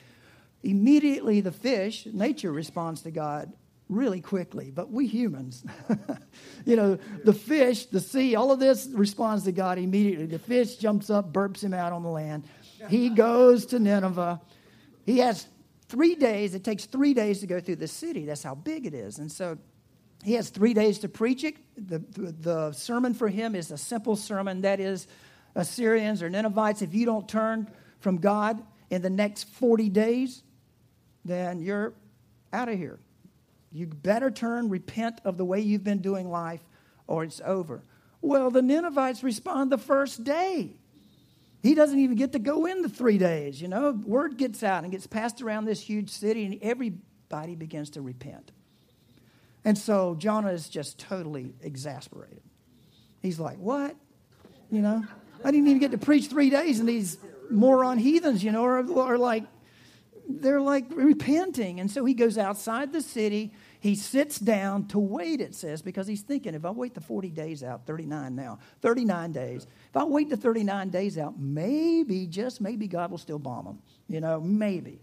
Immediately, 0.63 1.42
the 1.42 1.51
fish, 1.51 2.08
nature 2.12 2.51
responds 2.51 3.01
to 3.01 3.12
God 3.12 3.54
really 3.90 4.22
quickly, 4.22 4.72
but 4.72 4.90
we 4.90 5.06
humans, 5.06 5.66
you 6.66 6.75
know, 6.78 6.98
the 7.25 7.34
fish, 7.34 7.88
the 7.88 8.00
sea, 8.00 8.36
all 8.36 8.51
of 8.51 8.60
this 8.60 8.88
responds 8.94 9.44
to 9.44 9.51
God 9.51 9.78
immediately. 9.78 10.28
The 10.28 10.40
fish 10.40 10.78
jumps 10.78 11.10
up, 11.10 11.34
burps 11.34 11.62
him 11.62 11.74
out 11.74 11.92
on 11.92 12.01
the 12.01 12.10
land. 12.10 12.46
He 12.90 13.10
goes 13.10 13.66
to 13.68 13.80
Nineveh. 13.80 14.40
He 15.06 15.18
has 15.18 15.46
three 15.90 16.16
days. 16.16 16.56
It 16.56 16.63
takes 16.63 16.86
three 16.86 17.13
days 17.13 17.42
to 17.42 17.48
go 17.48 17.60
through 17.60 17.75
the 17.78 17.88
city. 17.88 18.25
That's 18.25 18.44
how 18.44 18.56
big 18.56 18.86
it 18.86 18.94
is. 18.94 19.20
And 19.20 19.30
so 19.32 19.58
he 20.24 20.34
has 20.34 20.50
three 20.50 20.74
days 20.74 21.00
to 21.00 21.10
preach 21.10 21.44
it. 21.44 21.56
The, 21.75 22.00
the, 22.00 22.32
the, 22.32 22.72
sermon 22.74 23.13
for 23.13 23.28
him 23.28 23.56
is 23.56 23.72
a 23.72 23.78
simple 23.78 24.16
sermon 24.16 24.62
that 24.62 24.80
is, 24.80 25.08
Assyrians 25.56 26.22
or 26.22 26.30
Ninevites, 26.30 26.82
if 26.82 26.94
you 26.94 27.06
don't 27.06 27.28
turn 27.28 27.70
from 28.00 28.18
God 28.18 28.63
in 28.90 29.01
the 29.01 29.10
next 29.10 29.46
40 29.46 29.90
days, 29.90 30.44
then 31.25 31.62
you're 31.62 31.94
out 32.54 32.70
of 32.70 32.78
here. 32.78 33.00
You 33.72 33.88
better 33.88 34.32
turn, 34.32 34.70
repent 34.70 35.22
of 35.24 35.38
the 35.38 35.46
way 35.46 35.62
you've 35.62 35.84
been 35.84 36.01
doing 36.01 36.30
life, 36.30 36.62
or 37.08 37.24
it's 37.24 37.42
over. 37.44 37.84
Well, 38.22 38.51
the 38.51 38.62
Ninevites 38.62 39.24
respond 39.24 39.72
the 39.72 39.78
first 39.78 40.24
day. 40.24 40.75
He 41.63 41.75
doesn't 41.75 41.98
even 41.98 42.16
get 42.16 42.32
to 42.34 42.40
go 42.40 42.66
in 42.66 42.82
the 42.82 42.90
three 42.90 43.18
days. 43.18 43.62
You 43.62 43.68
know, 43.68 43.92
word 43.92 44.38
gets 44.38 44.63
out 44.63 44.84
and 44.84 44.92
gets 44.92 45.08
passed 45.08 45.42
around 45.42 45.66
this 45.66 45.80
huge 45.80 46.10
city, 46.10 46.46
and 46.46 46.60
everybody 46.62 47.56
begins 47.56 47.92
to 47.92 48.01
repent. 48.01 48.51
And 49.63 49.77
so 49.77 50.15
Jonah 50.15 50.51
is 50.51 50.70
just 50.70 50.98
totally 50.98 51.53
exasperated. 51.62 52.41
He's 53.22 53.39
like, 53.39 53.58
What? 53.58 53.96
You 54.72 54.82
know, 54.82 55.03
I 55.44 55.51
didn't 55.51 55.68
even 55.68 55.80
get 55.80 55.91
to 55.91 55.98
preach 55.98 56.27
three 56.27 56.50
days, 56.50 56.80
and 56.80 56.88
these 56.88 57.18
moron 57.50 57.98
heathens, 57.98 58.44
you 58.44 58.51
know, 58.51 58.63
are, 58.63 59.00
are 59.00 59.18
like, 59.18 59.44
they're 60.39 60.62
like 60.62 60.86
repenting. 60.91 61.80
And 61.80 61.89
so 61.89 62.06
he 62.06 62.13
goes 62.13 62.38
outside 62.38 62.94
the 62.94 63.01
city. 63.01 63.53
He 63.80 63.96
sits 63.96 64.38
down 64.38 64.88
to 64.89 65.00
wait, 65.00 65.41
it 65.41 65.56
says, 65.56 65.82
because 65.82 66.08
he's 66.08 66.22
thinking, 66.22 66.53
if 66.53 66.65
I 66.65 66.72
wait 66.72 66.94
the 66.94 67.01
40 67.01 67.30
days 67.30 67.63
out, 67.63 67.86
39 67.86 68.36
now, 68.36 68.60
39 68.82 69.32
days, 69.32 69.68
if 69.89 69.98
I 69.98 70.03
wait 70.03 70.30
the 70.30 70.38
39 70.38 70.89
days 70.89 71.18
out, 71.18 71.39
maybe, 71.39 72.27
just 72.27 72.62
maybe, 72.62 72.88
God 72.88 73.12
will 73.12 73.18
still 73.18 73.39
bomb 73.39 73.65
them. 73.65 73.80
You 74.08 74.22
know, 74.22 74.39
maybe. 74.39 75.01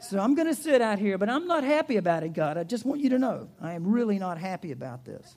So 0.00 0.18
I'm 0.18 0.34
going 0.34 0.48
to 0.48 0.54
sit 0.54 0.80
out 0.80 0.98
here, 0.98 1.18
but 1.18 1.28
I'm 1.28 1.46
not 1.46 1.62
happy 1.62 1.96
about 1.96 2.22
it, 2.22 2.32
God. 2.32 2.56
I 2.56 2.64
just 2.64 2.86
want 2.86 3.02
you 3.02 3.10
to 3.10 3.18
know 3.18 3.48
I 3.60 3.74
am 3.74 3.86
really 3.86 4.18
not 4.18 4.38
happy 4.38 4.72
about 4.72 5.04
this. 5.04 5.36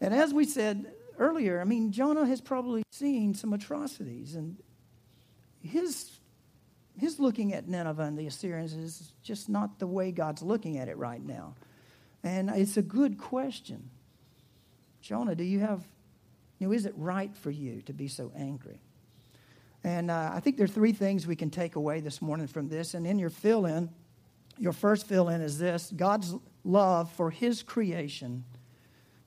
And 0.00 0.14
as 0.14 0.32
we 0.32 0.44
said 0.44 0.86
earlier, 1.18 1.60
I 1.60 1.64
mean, 1.64 1.90
Jonah 1.90 2.24
has 2.26 2.40
probably 2.40 2.84
seen 2.92 3.34
some 3.34 3.52
atrocities, 3.52 4.36
and 4.36 4.56
his, 5.62 6.18
his 6.98 7.18
looking 7.18 7.52
at 7.52 7.66
Nineveh 7.66 8.02
and 8.02 8.16
the 8.16 8.26
Assyrians 8.26 8.74
is 8.74 9.12
just 9.22 9.48
not 9.48 9.78
the 9.78 9.86
way 9.86 10.12
God's 10.12 10.42
looking 10.42 10.78
at 10.78 10.88
it 10.88 10.96
right 10.96 11.22
now. 11.22 11.54
And 12.22 12.50
it's 12.50 12.76
a 12.76 12.82
good 12.82 13.18
question. 13.18 13.90
Jonah, 15.00 15.34
do 15.34 15.44
you 15.44 15.60
have, 15.60 15.82
you 16.58 16.68
know, 16.68 16.72
is 16.72 16.86
it 16.86 16.94
right 16.96 17.36
for 17.36 17.50
you 17.50 17.82
to 17.82 17.92
be 17.92 18.08
so 18.08 18.30
angry? 18.36 18.80
And 19.84 20.10
uh, 20.10 20.32
I 20.32 20.40
think 20.40 20.56
there 20.56 20.64
are 20.64 20.68
three 20.68 20.92
things 20.92 21.26
we 21.26 21.36
can 21.36 21.50
take 21.50 21.76
away 21.76 22.00
this 22.00 22.22
morning 22.22 22.46
from 22.46 22.68
this. 22.68 22.94
And 22.94 23.06
in 23.06 23.18
your 23.18 23.30
fill 23.30 23.66
in, 23.66 23.90
your 24.58 24.72
first 24.72 25.06
fill 25.06 25.28
in 25.28 25.42
is 25.42 25.58
this 25.58 25.92
God's 25.94 26.34
love 26.64 27.12
for 27.12 27.30
His 27.30 27.62
creation. 27.62 28.44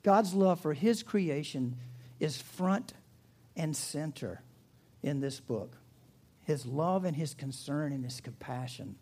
God's 0.02 0.34
love 0.34 0.60
for 0.60 0.74
His 0.74 1.04
creation 1.04 1.76
is 2.18 2.42
front 2.42 2.92
and 3.56 3.76
center 3.76 4.42
in 5.02 5.20
this 5.20 5.38
book. 5.38 5.76
His 6.44 6.66
love 6.66 7.04
and 7.04 7.16
His 7.16 7.34
concern 7.34 7.92
and 7.92 8.04
His 8.04 8.20
compassion. 8.20 8.96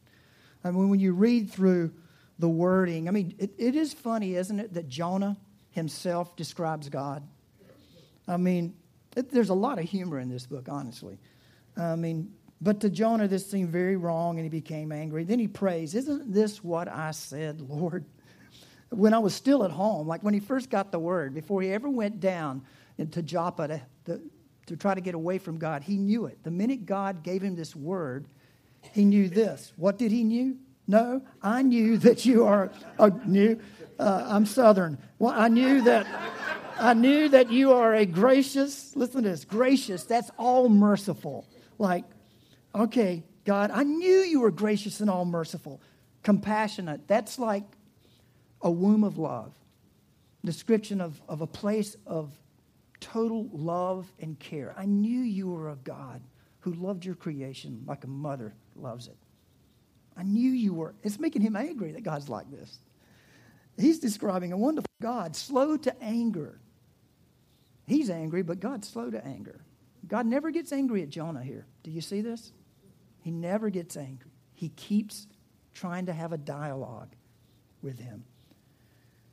I 0.62 0.70
mean, 0.70 0.90
when 0.90 1.00
you 1.00 1.14
read 1.14 1.50
through 1.50 1.92
the 2.38 2.48
wording, 2.48 3.08
I 3.08 3.12
mean, 3.12 3.34
it, 3.38 3.52
it 3.56 3.76
is 3.76 3.94
funny, 3.94 4.34
isn't 4.34 4.60
it, 4.60 4.74
that 4.74 4.88
Jonah 4.88 5.38
himself 5.70 6.36
describes 6.36 6.88
God? 6.90 7.22
I 8.28 8.36
mean, 8.36 8.74
it, 9.16 9.30
there's 9.30 9.48
a 9.48 9.54
lot 9.54 9.78
of 9.78 9.84
humor 9.84 10.18
in 10.18 10.28
this 10.28 10.44
book, 10.44 10.68
honestly. 10.68 11.18
I 11.76 11.96
mean, 11.96 12.32
but 12.60 12.80
to 12.80 12.90
Jonah, 12.90 13.28
this 13.28 13.48
seemed 13.50 13.68
very 13.68 13.96
wrong 13.96 14.38
and 14.38 14.44
he 14.44 14.48
became 14.48 14.90
angry. 14.90 15.24
Then 15.24 15.38
he 15.38 15.48
prays, 15.48 15.94
Isn't 15.94 16.32
this 16.32 16.64
what 16.64 16.88
I 16.88 17.10
said, 17.10 17.60
Lord? 17.60 18.04
When 18.90 19.12
I 19.12 19.18
was 19.18 19.34
still 19.34 19.64
at 19.64 19.70
home, 19.70 20.06
like 20.06 20.22
when 20.22 20.32
he 20.32 20.40
first 20.40 20.70
got 20.70 20.92
the 20.92 20.98
word, 20.98 21.34
before 21.34 21.60
he 21.60 21.72
ever 21.72 21.88
went 21.88 22.20
down 22.20 22.62
into 22.98 23.20
Joppa 23.20 23.68
to, 23.68 23.82
to, 24.06 24.20
to 24.66 24.76
try 24.76 24.94
to 24.94 25.00
get 25.00 25.14
away 25.14 25.38
from 25.38 25.58
God, 25.58 25.82
he 25.82 25.96
knew 25.96 26.26
it. 26.26 26.42
The 26.44 26.50
minute 26.50 26.86
God 26.86 27.22
gave 27.22 27.42
him 27.42 27.56
this 27.56 27.76
word, 27.76 28.26
he 28.92 29.04
knew 29.04 29.28
this. 29.28 29.72
What 29.76 29.98
did 29.98 30.12
he 30.12 30.24
knew? 30.24 30.56
No, 30.86 31.20
I 31.42 31.62
knew 31.62 31.98
that 31.98 32.24
you 32.24 32.44
are 32.46 32.70
a 32.98 33.10
new. 33.26 33.60
Uh, 33.98 34.24
I'm 34.28 34.46
Southern. 34.46 34.98
Well, 35.18 35.34
I 35.36 35.48
knew 35.48 35.82
that. 35.82 36.06
I 36.78 36.94
knew 36.94 37.28
that 37.30 37.50
you 37.50 37.72
are 37.72 37.94
a 37.94 38.06
gracious. 38.06 38.94
Listen 38.94 39.24
to 39.24 39.30
this. 39.30 39.44
Gracious. 39.44 40.04
That's 40.04 40.30
all 40.38 40.68
merciful 40.68 41.46
like, 41.78 42.04
okay, 42.74 43.22
God, 43.44 43.70
I 43.70 43.82
knew 43.84 44.18
you 44.18 44.40
were 44.40 44.50
gracious 44.50 45.00
and 45.00 45.08
all 45.08 45.24
merciful, 45.24 45.80
compassionate. 46.22 47.06
That's 47.06 47.38
like 47.38 47.64
a 48.62 48.70
womb 48.70 49.04
of 49.04 49.18
love. 49.18 49.52
Description 50.44 51.00
of, 51.00 51.20
of 51.28 51.40
a 51.40 51.46
place 51.46 51.96
of 52.06 52.30
total 53.00 53.48
love 53.52 54.10
and 54.20 54.38
care. 54.38 54.74
I 54.76 54.84
knew 54.84 55.20
you 55.20 55.48
were 55.48 55.70
a 55.70 55.76
God 55.76 56.22
who 56.60 56.72
loved 56.72 57.04
your 57.04 57.14
creation 57.14 57.84
like 57.86 58.04
a 58.04 58.08
mother 58.08 58.54
loves 58.74 59.06
it. 59.06 59.16
I 60.16 60.22
knew 60.22 60.50
you 60.50 60.72
were. 60.74 60.94
It's 61.02 61.18
making 61.18 61.42
him 61.42 61.56
angry 61.56 61.92
that 61.92 62.02
God's 62.02 62.28
like 62.28 62.50
this. 62.50 62.78
He's 63.78 63.98
describing 63.98 64.52
a 64.52 64.56
wonderful 64.56 64.86
God, 65.02 65.36
slow 65.36 65.76
to 65.76 66.02
anger. 66.02 66.58
He's 67.86 68.08
angry, 68.08 68.42
but 68.42 68.58
God's 68.58 68.88
slow 68.88 69.10
to 69.10 69.24
anger. 69.24 69.60
God 70.08 70.26
never 70.26 70.50
gets 70.50 70.72
angry 70.72 71.02
at 71.02 71.08
Jonah 71.08 71.42
here. 71.42 71.66
Do 71.82 71.90
you 71.90 72.00
see 72.00 72.20
this? 72.20 72.52
He 73.22 73.30
never 73.30 73.70
gets 73.70 73.96
angry. 73.96 74.30
He 74.54 74.68
keeps 74.70 75.26
trying 75.74 76.06
to 76.06 76.12
have 76.12 76.32
a 76.32 76.38
dialogue 76.38 77.10
with 77.82 77.98
him. 77.98 78.24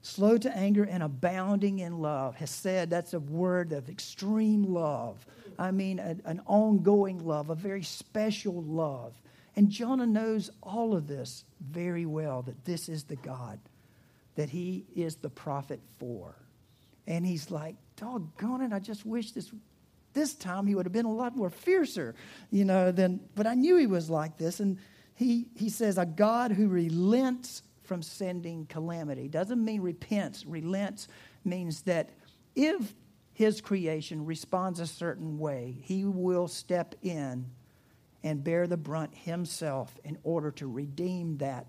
Slow 0.02 0.38
to 0.38 0.56
anger 0.56 0.84
and 0.84 1.02
abounding 1.02 1.80
in 1.80 2.00
love. 2.00 2.36
Hesed 2.36 2.90
that's 2.90 3.14
a 3.14 3.20
word 3.20 3.72
of 3.72 3.90
extreme 3.90 4.64
love. 4.64 5.26
I 5.58 5.72
mean, 5.72 6.00
a, 6.00 6.18
an 6.26 6.42
ongoing 6.46 7.26
love, 7.26 7.50
a 7.50 7.56
very 7.56 7.84
special 7.84 8.62
love. 8.64 9.14
And 9.56 9.70
Jonah 9.70 10.08
knows 10.08 10.50
all 10.62 10.96
of 10.96 11.08
this 11.08 11.46
very 11.62 12.06
well 12.06 12.42
that 12.42 12.66
this 12.66 12.90
is 12.90 13.04
the 13.04 13.16
God 13.16 13.60
that 14.36 14.50
he 14.50 14.86
is 14.96 15.16
the 15.18 15.30
prophet 15.30 15.80
for. 16.00 16.36
And 17.08 17.26
he's 17.26 17.52
like, 17.52 17.76
doggone 17.96 18.62
it, 18.62 18.74
I 18.74 18.80
just 18.80 19.06
wish 19.06 19.32
this 19.32 19.52
this 20.14 20.36
time 20.36 20.66
he 20.66 20.76
would 20.76 20.86
have 20.86 20.94
been 20.94 21.06
a 21.06 21.14
lot 21.14 21.36
more 21.36 21.50
fiercer, 21.50 22.16
you 22.52 22.66
know, 22.66 22.92
than, 22.92 23.20
but 23.36 23.48
I 23.48 23.54
knew 23.54 23.78
he 23.78 23.88
was 23.88 24.10
like 24.10 24.38
this. 24.38 24.60
And 24.60 24.78
he, 25.16 25.48
he 25.56 25.70
says, 25.70 25.98
a 25.98 26.06
God 26.06 26.52
who 26.52 26.68
relents 26.68 27.64
from 27.84 28.02
sending 28.02 28.66
calamity. 28.66 29.28
Doesn't 29.28 29.64
mean 29.64 29.82
repents. 29.82 30.46
Relents 30.46 31.08
means 31.44 31.82
that 31.82 32.12
if 32.56 32.94
his 33.34 33.62
creation 33.62 34.26
responds 34.26 34.80
a 34.80 34.88
certain 34.88 35.38
way, 35.38 35.76
he 35.82 36.06
will 36.06 36.48
step 36.48 36.96
in 37.02 37.46
and 38.24 38.44
bear 38.44 38.68
the 38.68 38.78
brunt 38.78 39.14
himself 39.14 40.00
in 40.04 40.18
order 40.24 40.52
to 40.52 40.68
redeem 40.68 41.38
that, 41.38 41.68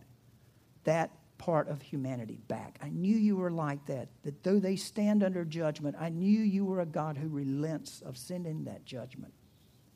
that 0.85 1.11
part 1.39 1.69
of 1.69 1.83
humanity 1.83 2.39
back. 2.49 2.79
I 2.83 2.89
knew 2.89 3.17
you 3.17 3.37
were 3.37 3.51
like 3.51 3.85
that, 3.87 4.09
that 4.23 4.43
though 4.43 4.59
they 4.59 4.77
stand 4.77 5.23
under 5.23 5.45
judgment, 5.45 5.97
I 5.99 6.09
knew 6.09 6.41
you 6.41 6.65
were 6.65 6.81
a 6.81 6.87
God 6.87 7.17
who 7.17 7.29
relents 7.29 8.01
of 8.03 8.17
sending 8.17 8.65
that 8.65 8.85
judgment 8.85 9.33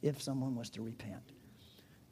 if 0.02 0.20
someone 0.20 0.54
was 0.56 0.70
to 0.70 0.82
repent. 0.82 1.32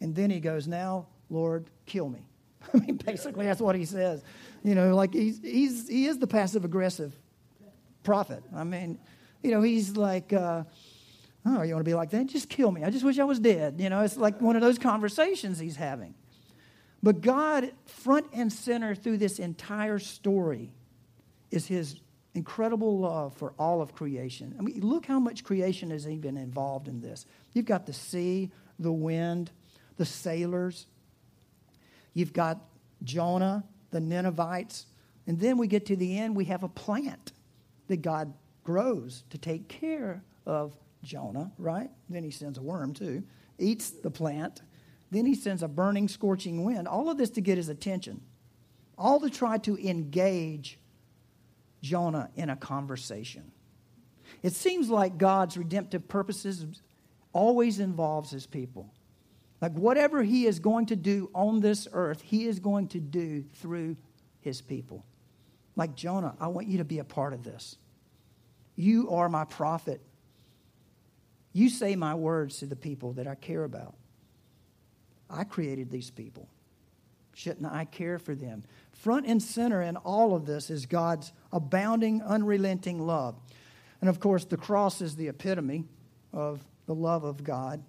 And 0.00 0.14
then 0.14 0.30
he 0.30 0.40
goes, 0.40 0.66
Now, 0.66 1.06
Lord, 1.30 1.70
kill 1.86 2.08
me. 2.08 2.26
I 2.74 2.78
mean, 2.78 2.96
basically, 2.96 3.46
that's 3.46 3.60
what 3.60 3.76
he 3.76 3.84
says. 3.84 4.22
You 4.62 4.74
know, 4.74 4.94
like 4.94 5.12
he's, 5.12 5.40
he's, 5.42 5.88
he 5.88 6.06
is 6.06 6.18
the 6.18 6.26
passive 6.26 6.64
aggressive 6.64 7.14
prophet. 8.02 8.42
I 8.54 8.64
mean, 8.64 8.98
you 9.42 9.50
know, 9.50 9.62
he's 9.62 9.96
like, 9.96 10.32
uh, 10.32 10.64
Oh, 11.48 11.62
you 11.62 11.74
want 11.74 11.84
to 11.84 11.88
be 11.88 11.94
like 11.94 12.10
that? 12.10 12.26
Just 12.26 12.48
kill 12.48 12.72
me. 12.72 12.82
I 12.82 12.90
just 12.90 13.04
wish 13.04 13.20
I 13.20 13.24
was 13.24 13.38
dead. 13.38 13.76
You 13.78 13.88
know, 13.88 14.02
it's 14.02 14.16
like 14.16 14.40
one 14.40 14.56
of 14.56 14.62
those 14.62 14.78
conversations 14.78 15.60
he's 15.60 15.76
having. 15.76 16.14
But 17.02 17.20
God, 17.20 17.72
front 17.84 18.26
and 18.32 18.52
center 18.52 18.94
through 18.94 19.18
this 19.18 19.38
entire 19.38 19.98
story, 19.98 20.72
is 21.50 21.66
his 21.66 22.00
incredible 22.34 22.98
love 22.98 23.34
for 23.34 23.54
all 23.58 23.80
of 23.80 23.94
creation. 23.94 24.54
I 24.58 24.62
mean, 24.62 24.80
look 24.80 25.06
how 25.06 25.18
much 25.18 25.44
creation 25.44 25.90
has 25.90 26.08
even 26.08 26.36
involved 26.36 26.88
in 26.88 27.00
this. 27.00 27.26
You've 27.52 27.66
got 27.66 27.86
the 27.86 27.92
sea, 27.92 28.50
the 28.78 28.92
wind, 28.92 29.50
the 29.96 30.04
sailors. 30.04 30.86
You've 32.12 32.32
got 32.32 32.60
Jonah, 33.02 33.64
the 33.90 34.00
Ninevites. 34.00 34.86
And 35.26 35.40
then 35.40 35.58
we 35.58 35.66
get 35.66 35.86
to 35.86 35.96
the 35.96 36.18
end, 36.18 36.36
we 36.36 36.44
have 36.46 36.62
a 36.62 36.68
plant 36.68 37.32
that 37.88 38.02
God 38.02 38.32
grows 38.64 39.24
to 39.30 39.38
take 39.38 39.68
care 39.68 40.22
of 40.44 40.76
Jonah, 41.02 41.52
right? 41.58 41.90
Then 42.08 42.24
he 42.24 42.30
sends 42.30 42.58
a 42.58 42.62
worm 42.62 42.92
too, 42.92 43.22
eats 43.58 43.90
the 43.90 44.10
plant. 44.10 44.60
Then 45.10 45.26
he 45.26 45.34
sends 45.34 45.62
a 45.62 45.68
burning, 45.68 46.08
scorching 46.08 46.64
wind. 46.64 46.88
All 46.88 47.10
of 47.10 47.18
this 47.18 47.30
to 47.30 47.40
get 47.40 47.56
his 47.56 47.68
attention. 47.68 48.20
All 48.98 49.20
to 49.20 49.30
try 49.30 49.58
to 49.58 49.76
engage 49.78 50.78
Jonah 51.82 52.30
in 52.34 52.50
a 52.50 52.56
conversation. 52.56 53.52
It 54.42 54.52
seems 54.52 54.90
like 54.90 55.18
God's 55.18 55.56
redemptive 55.56 56.08
purposes 56.08 56.66
always 57.32 57.80
involves 57.80 58.30
his 58.30 58.46
people. 58.46 58.92
Like 59.60 59.72
whatever 59.72 60.22
he 60.22 60.46
is 60.46 60.58
going 60.58 60.86
to 60.86 60.96
do 60.96 61.30
on 61.34 61.60
this 61.60 61.88
earth, 61.92 62.20
he 62.20 62.46
is 62.46 62.58
going 62.58 62.88
to 62.88 63.00
do 63.00 63.44
through 63.54 63.96
his 64.40 64.60
people. 64.60 65.04
Like 65.76 65.94
Jonah, 65.94 66.34
I 66.40 66.48
want 66.48 66.66
you 66.66 66.78
to 66.78 66.84
be 66.84 66.98
a 66.98 67.04
part 67.04 67.32
of 67.32 67.42
this. 67.42 67.76
You 68.74 69.10
are 69.10 69.28
my 69.28 69.44
prophet. 69.44 70.00
You 71.52 71.70
say 71.70 71.96
my 71.96 72.14
words 72.14 72.58
to 72.58 72.66
the 72.66 72.76
people 72.76 73.14
that 73.14 73.26
I 73.26 73.34
care 73.34 73.64
about. 73.64 73.94
I 75.28 75.44
created 75.44 75.90
these 75.90 76.10
people. 76.10 76.48
Shouldn't 77.34 77.70
I 77.70 77.84
care 77.84 78.18
for 78.18 78.34
them? 78.34 78.64
Front 78.92 79.26
and 79.26 79.42
center 79.42 79.82
in 79.82 79.96
all 79.96 80.34
of 80.34 80.46
this 80.46 80.70
is 80.70 80.86
God's 80.86 81.32
abounding, 81.52 82.22
unrelenting 82.22 83.06
love. 83.06 83.36
And 84.00 84.08
of 84.08 84.20
course, 84.20 84.44
the 84.44 84.56
cross 84.56 85.02
is 85.02 85.16
the 85.16 85.28
epitome 85.28 85.84
of 86.32 86.60
the 86.86 86.94
love 86.94 87.24
of 87.24 87.44
God. 87.44 87.82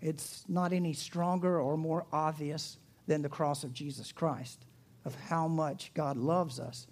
It's 0.00 0.44
not 0.48 0.72
any 0.72 0.92
stronger 0.92 1.60
or 1.60 1.76
more 1.76 2.06
obvious 2.12 2.78
than 3.06 3.22
the 3.22 3.28
cross 3.28 3.64
of 3.64 3.72
Jesus 3.72 4.12
Christ, 4.12 4.64
of 5.04 5.14
how 5.14 5.48
much 5.48 5.92
God 5.94 6.16
loves 6.16 6.60
us. 6.60 6.86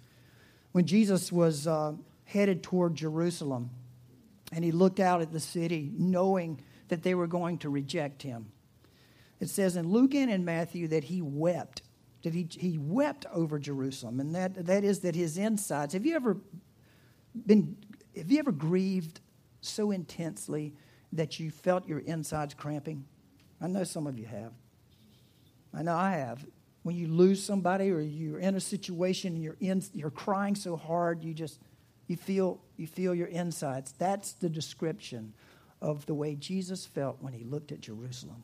When 0.73 0.85
Jesus 0.85 1.31
was 1.31 1.67
uh, 1.67 1.93
headed 2.25 2.63
toward 2.63 2.95
Jerusalem 2.95 3.69
and 4.51 4.63
he 4.63 4.71
looked 4.71 4.99
out 4.99 5.21
at 5.21 5.31
the 5.31 5.39
city, 5.39 5.91
knowing 5.97 6.59
that 6.89 7.03
they 7.03 7.15
were 7.15 7.27
going 7.27 7.59
to 7.59 7.69
reject 7.69 8.23
him, 8.23 8.51
it 9.43 9.49
says 9.49 9.75
in 9.75 9.89
Luke 9.89 10.15
and 10.15 10.31
in 10.31 10.43
Matthew 10.43 10.87
that 10.89 11.03
he 11.03 11.21
wept 11.21 11.83
that 12.23 12.33
he, 12.33 12.47
he 12.49 12.77
wept 12.77 13.25
over 13.31 13.59
Jerusalem, 13.59 14.19
and 14.19 14.33
that, 14.33 14.65
that 14.65 14.83
is 14.83 15.01
that 15.01 15.13
his 15.13 15.37
insides. 15.37 15.93
Have 15.93 16.05
you 16.05 16.15
ever 16.15 16.37
been, 17.45 17.77
have 18.15 18.31
you 18.31 18.39
ever 18.39 18.51
grieved 18.51 19.19
so 19.61 19.91
intensely 19.91 20.73
that 21.11 21.39
you 21.39 21.51
felt 21.51 21.87
your 21.87 21.99
insides 21.99 22.53
cramping? 22.53 23.05
I 23.61 23.67
know 23.67 23.83
some 23.83 24.07
of 24.07 24.17
you 24.17 24.25
have. 24.25 24.53
I 25.73 25.83
know 25.83 25.95
I 25.95 26.11
have. 26.11 26.45
When 26.83 26.95
you 26.95 27.07
lose 27.07 27.43
somebody 27.43 27.91
or 27.91 27.99
you're 27.99 28.39
in 28.39 28.55
a 28.55 28.59
situation 28.59 29.33
and 29.33 29.43
you're, 29.43 29.57
in, 29.59 29.83
you're 29.93 30.09
crying 30.09 30.55
so 30.55 30.75
hard, 30.75 31.23
you 31.23 31.33
just, 31.33 31.59
you 32.07 32.15
feel, 32.15 32.61
you 32.77 32.87
feel 32.87 33.13
your 33.13 33.27
insides. 33.27 33.93
That's 33.97 34.33
the 34.33 34.49
description 34.49 35.33
of 35.81 36.05
the 36.05 36.13
way 36.13 36.35
Jesus 36.35 36.85
felt 36.85 37.17
when 37.21 37.33
he 37.33 37.43
looked 37.43 37.71
at 37.71 37.81
Jerusalem. 37.81 38.43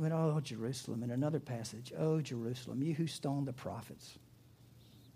He 0.00 0.02
went, 0.02 0.14
Oh, 0.14 0.40
Jerusalem. 0.40 1.02
In 1.02 1.10
another 1.10 1.40
passage, 1.40 1.92
Oh, 1.94 2.22
Jerusalem, 2.22 2.82
you 2.82 2.94
who 2.94 3.06
stoned 3.06 3.46
the 3.46 3.52
prophets. 3.52 4.18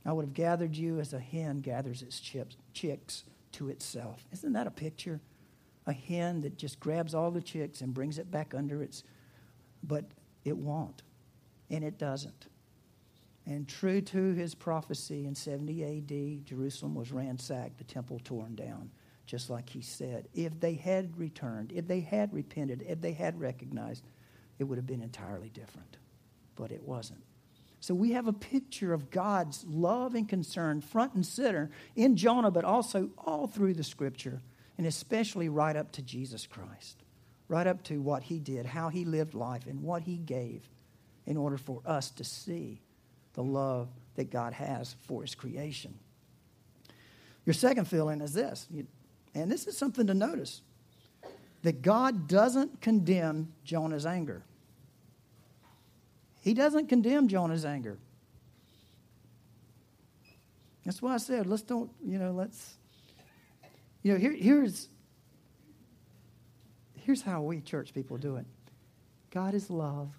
I 0.04 0.12
would 0.12 0.26
have 0.26 0.34
gathered 0.34 0.76
you 0.76 1.00
as 1.00 1.14
a 1.14 1.18
hen 1.18 1.62
gathers 1.62 2.02
its 2.02 2.20
chips, 2.20 2.58
chicks 2.74 3.24
to 3.52 3.70
itself. 3.70 4.26
Isn't 4.30 4.52
that 4.52 4.66
a 4.66 4.70
picture? 4.70 5.22
A 5.86 5.94
hen 5.94 6.42
that 6.42 6.58
just 6.58 6.80
grabs 6.80 7.14
all 7.14 7.30
the 7.30 7.40
chicks 7.40 7.80
and 7.80 7.94
brings 7.94 8.18
it 8.18 8.30
back 8.30 8.52
under 8.54 8.82
its, 8.82 9.04
but 9.82 10.04
it 10.44 10.58
won't. 10.58 11.00
And 11.70 11.82
it 11.82 11.96
doesn't. 11.96 12.48
And 13.46 13.66
true 13.66 14.02
to 14.02 14.34
his 14.34 14.54
prophecy 14.54 15.24
in 15.24 15.34
70 15.34 15.82
AD, 15.82 16.44
Jerusalem 16.44 16.94
was 16.94 17.10
ransacked, 17.10 17.78
the 17.78 17.84
temple 17.84 18.20
torn 18.22 18.54
down, 18.54 18.90
just 19.24 19.48
like 19.48 19.70
he 19.70 19.80
said. 19.80 20.28
If 20.34 20.60
they 20.60 20.74
had 20.74 21.16
returned, 21.16 21.72
if 21.72 21.88
they 21.88 22.00
had 22.00 22.34
repented, 22.34 22.84
if 22.86 23.00
they 23.00 23.12
had 23.12 23.40
recognized, 23.40 24.02
it 24.58 24.64
would 24.64 24.78
have 24.78 24.86
been 24.86 25.02
entirely 25.02 25.48
different. 25.48 25.96
But 26.56 26.70
it 26.70 26.82
wasn't. 26.82 27.22
So 27.80 27.94
we 27.94 28.12
have 28.12 28.28
a 28.28 28.32
picture 28.32 28.94
of 28.94 29.10
God's 29.10 29.64
love 29.68 30.14
and 30.14 30.26
concern 30.26 30.80
front 30.80 31.14
and 31.14 31.26
center 31.26 31.70
in 31.94 32.16
Jonah, 32.16 32.50
but 32.50 32.64
also 32.64 33.10
all 33.18 33.46
through 33.46 33.74
the 33.74 33.84
scripture, 33.84 34.40
and 34.78 34.86
especially 34.86 35.50
right 35.50 35.76
up 35.76 35.92
to 35.92 36.02
Jesus 36.02 36.46
Christ, 36.46 37.02
right 37.48 37.66
up 37.66 37.82
to 37.84 38.00
what 38.00 38.22
he 38.22 38.38
did, 38.38 38.64
how 38.64 38.88
he 38.88 39.04
lived 39.04 39.34
life, 39.34 39.66
and 39.66 39.82
what 39.82 40.02
he 40.02 40.16
gave 40.16 40.62
in 41.26 41.36
order 41.36 41.58
for 41.58 41.82
us 41.84 42.10
to 42.12 42.24
see 42.24 42.80
the 43.34 43.42
love 43.42 43.88
that 44.14 44.30
God 44.30 44.54
has 44.54 44.96
for 45.02 45.22
his 45.22 45.34
creation. 45.34 45.98
Your 47.44 47.54
second 47.54 47.86
feeling 47.86 48.22
is 48.22 48.32
this, 48.32 48.66
and 49.34 49.50
this 49.50 49.66
is 49.66 49.76
something 49.76 50.06
to 50.06 50.14
notice 50.14 50.62
that 51.64 51.80
God 51.80 52.28
doesn't 52.28 52.82
condemn 52.82 53.50
Jonah's 53.64 54.04
anger. 54.04 54.44
He 56.42 56.52
doesn't 56.52 56.90
condemn 56.90 57.26
Jonah's 57.26 57.64
anger. 57.64 57.96
That's 60.84 61.00
why 61.00 61.14
I 61.14 61.16
said, 61.16 61.46
let's 61.46 61.62
don't, 61.62 61.90
you 62.04 62.18
know, 62.18 62.32
let's, 62.32 62.76
you 64.02 64.12
know, 64.12 64.18
here, 64.18 64.32
here's, 64.32 64.88
here's 67.00 67.22
how 67.22 67.40
we 67.40 67.62
church 67.62 67.94
people 67.94 68.18
do 68.18 68.36
it. 68.36 68.44
God 69.30 69.54
is 69.54 69.70
love. 69.70 70.10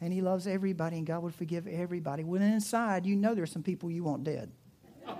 And 0.00 0.12
he 0.12 0.22
loves 0.22 0.48
everybody, 0.48 0.96
and 0.98 1.06
God 1.06 1.22
would 1.22 1.36
forgive 1.36 1.68
everybody. 1.68 2.24
When 2.24 2.42
inside, 2.42 3.06
you 3.06 3.14
know 3.14 3.32
there's 3.32 3.52
some 3.52 3.62
people 3.62 3.92
you 3.92 4.02
want 4.02 4.24
dead. 4.24 4.50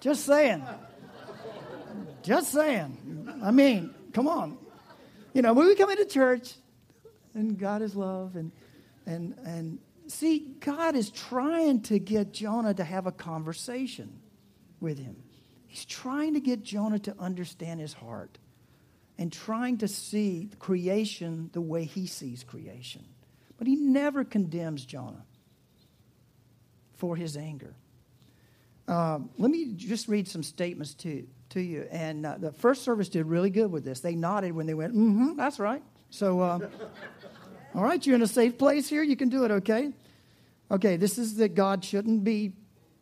Just 0.00 0.24
saying. 0.24 0.64
Just 2.22 2.52
saying. 2.52 3.40
I 3.42 3.50
mean, 3.50 3.94
come 4.12 4.28
on. 4.28 4.58
You 5.34 5.42
know, 5.42 5.52
when 5.52 5.66
we 5.66 5.74
come 5.74 5.90
into 5.90 6.04
church, 6.04 6.54
and 7.34 7.58
God 7.58 7.82
is 7.82 7.96
love, 7.96 8.36
and 8.36 8.52
and 9.06 9.34
and 9.44 9.78
see, 10.06 10.54
God 10.60 10.94
is 10.94 11.10
trying 11.10 11.80
to 11.82 11.98
get 11.98 12.32
Jonah 12.32 12.74
to 12.74 12.84
have 12.84 13.06
a 13.06 13.12
conversation 13.12 14.20
with 14.80 14.98
him. 14.98 15.16
He's 15.66 15.84
trying 15.84 16.34
to 16.34 16.40
get 16.40 16.62
Jonah 16.62 16.98
to 17.00 17.16
understand 17.18 17.80
his 17.80 17.94
heart 17.94 18.38
and 19.18 19.32
trying 19.32 19.78
to 19.78 19.88
see 19.88 20.50
creation 20.58 21.50
the 21.52 21.60
way 21.60 21.84
he 21.84 22.06
sees 22.06 22.44
creation. 22.44 23.04
But 23.56 23.66
he 23.66 23.76
never 23.76 24.24
condemns 24.24 24.84
Jonah 24.84 25.24
for 26.94 27.16
his 27.16 27.36
anger. 27.36 27.74
Um, 28.88 29.30
let 29.38 29.50
me 29.50 29.72
just 29.74 30.08
read 30.08 30.28
some 30.28 30.42
statements 30.42 30.94
to, 30.94 31.26
to 31.52 31.60
you. 31.60 31.86
And 31.90 32.26
uh, 32.26 32.36
the 32.38 32.52
first 32.52 32.82
service 32.82 33.08
did 33.08 33.26
really 33.26 33.50
good 33.50 33.70
with 33.70 33.84
this. 33.84 34.00
They 34.00 34.14
nodded 34.14 34.52
when 34.52 34.66
they 34.66 34.74
went, 34.74 34.94
mm 34.94 35.12
hmm, 35.12 35.36
that's 35.36 35.58
right. 35.58 35.82
So, 36.10 36.40
uh, 36.40 36.58
all 37.74 37.82
right, 37.82 38.04
you're 38.04 38.16
in 38.16 38.22
a 38.22 38.26
safe 38.26 38.58
place 38.58 38.88
here. 38.88 39.02
You 39.02 39.16
can 39.16 39.28
do 39.28 39.44
it, 39.44 39.50
okay? 39.50 39.92
Okay, 40.70 40.96
this 40.96 41.18
is 41.18 41.36
that 41.36 41.54
God 41.54 41.84
shouldn't 41.84 42.24
be 42.24 42.52